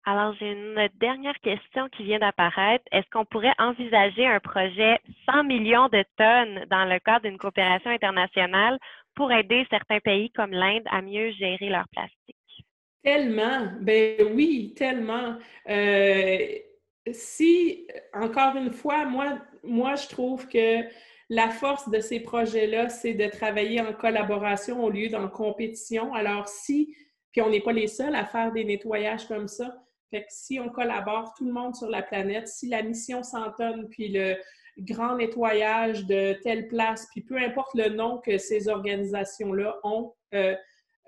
[0.07, 2.85] Alors, j'ai une dernière question qui vient d'apparaître.
[2.91, 7.91] Est-ce qu'on pourrait envisager un projet 100 millions de tonnes dans le cadre d'une coopération
[7.91, 8.79] internationale
[9.15, 12.37] pour aider certains pays comme l'Inde à mieux gérer leur plastique?
[13.05, 13.69] Tellement.
[13.81, 15.37] Ben oui, tellement.
[15.69, 16.39] Euh,
[17.13, 20.83] si, encore une fois, moi, je trouve que
[21.29, 26.13] la force de ces projets-là, c'est de travailler en collaboration au lieu d'en compétition.
[26.13, 26.95] Alors, si,
[27.31, 29.77] puis on n'est pas les seuls à faire des nettoyages comme ça,
[30.11, 34.09] fait si on collabore tout le monde sur la planète, si la mission s'entonne, puis
[34.09, 34.37] le
[34.79, 40.57] grand nettoyage de telle place, puis peu importe le nom que ces organisations-là ont, euh,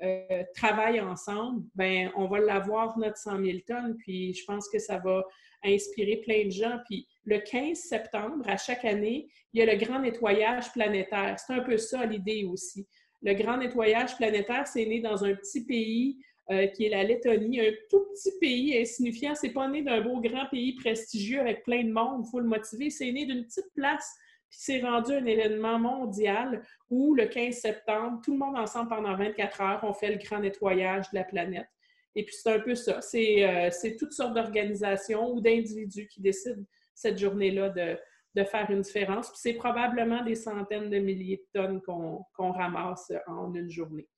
[0.03, 4.79] euh, travaillent ensemble, ben on va l'avoir notre 100 000 tonnes, puis je pense que
[4.79, 5.25] ça va
[5.65, 6.79] inspirer plein de gens.
[6.87, 11.39] Puis le 15 septembre, à chaque année, il y a le grand nettoyage planétaire.
[11.39, 12.87] C'est un peu ça l'idée aussi.
[13.23, 16.19] Le grand nettoyage planétaire, c'est né dans un petit pays
[16.51, 19.35] euh, qui est la Lettonie, un tout petit pays insignifiant.
[19.35, 22.49] C'est pas né d'un beau grand pays prestigieux avec plein de monde, il faut le
[22.49, 22.91] motiver.
[22.91, 24.17] C'est né d'une petite place
[24.53, 29.17] puis c'est rendu un événement mondial où le 15 septembre, tout le monde ensemble pendant
[29.17, 31.69] 24 heures, on fait le grand nettoyage de la planète.
[32.15, 32.99] Et puis c'est un peu ça.
[33.15, 36.63] Euh, c'est toutes sortes d'organisations ou d'individus qui décident
[36.95, 39.29] cette journée-là de, faire une différence.
[39.31, 44.09] Puis c'est probablement des centaines de milliers de tonnes qu'on ramasse en une journée.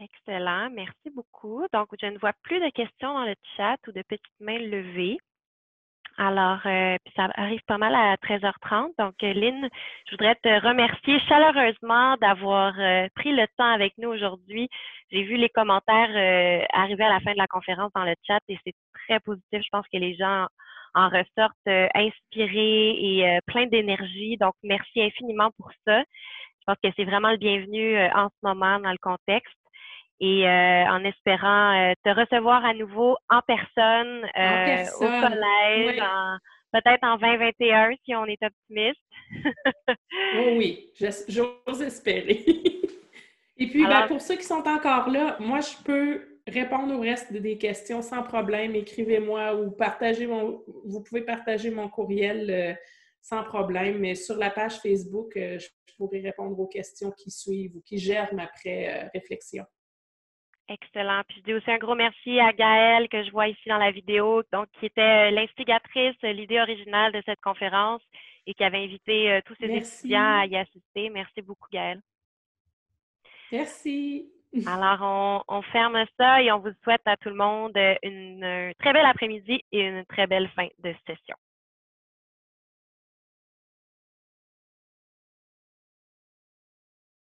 [0.00, 1.64] Excellent, merci beaucoup.
[1.72, 5.18] Donc, je ne vois plus de questions dans le chat ou de petites mains levées.
[6.20, 8.90] Alors, euh, ça arrive pas mal à 13h30.
[8.98, 9.68] Donc, euh, Lynn,
[10.06, 14.68] je voudrais te remercier chaleureusement d'avoir euh, pris le temps avec nous aujourd'hui.
[15.12, 16.10] J'ai vu les commentaires
[16.72, 18.74] arriver à la fin de la conférence dans le chat et c'est
[19.06, 19.62] très positif.
[19.62, 20.48] Je pense que les gens
[20.94, 24.36] en ressortent inspirés et pleins d'énergie.
[24.38, 26.00] Donc, merci infiniment pour ça.
[26.00, 29.54] Je pense que c'est vraiment le bienvenu en ce moment dans le contexte
[30.20, 36.02] et euh, en espérant euh, te recevoir à nouveau en personne, euh, au collège,
[36.72, 39.00] peut-être en 2021 si on est optimiste.
[40.36, 40.92] oh oui,
[41.28, 42.44] j'ose espérer.
[43.60, 47.32] Et puis, ben, pour ceux qui sont encore là, moi, je peux répondre au reste
[47.32, 48.74] des questions sans problème.
[48.74, 52.78] Écrivez-moi ou partagez mon, vous pouvez partager mon courriel
[53.20, 55.66] sans problème, mais sur la page Facebook, je
[55.96, 59.64] pourrai répondre aux questions qui suivent ou qui germent après réflexion.
[60.68, 61.22] Excellent.
[61.26, 63.90] Puis je dis aussi un gros merci à Gaëlle que je vois ici dans la
[63.90, 68.02] vidéo, donc qui était euh, l'instigatrice, euh, l'idée originale de cette conférence
[68.46, 71.08] et qui avait invité euh, tous ses étudiants à y assister.
[71.08, 72.02] Merci beaucoup, Gaëlle.
[73.50, 74.30] Merci.
[74.66, 74.98] Alors,
[75.48, 79.06] on, on, ferme ça et on vous souhaite à tout le monde une très belle
[79.06, 81.36] après-midi et une très belle fin de session.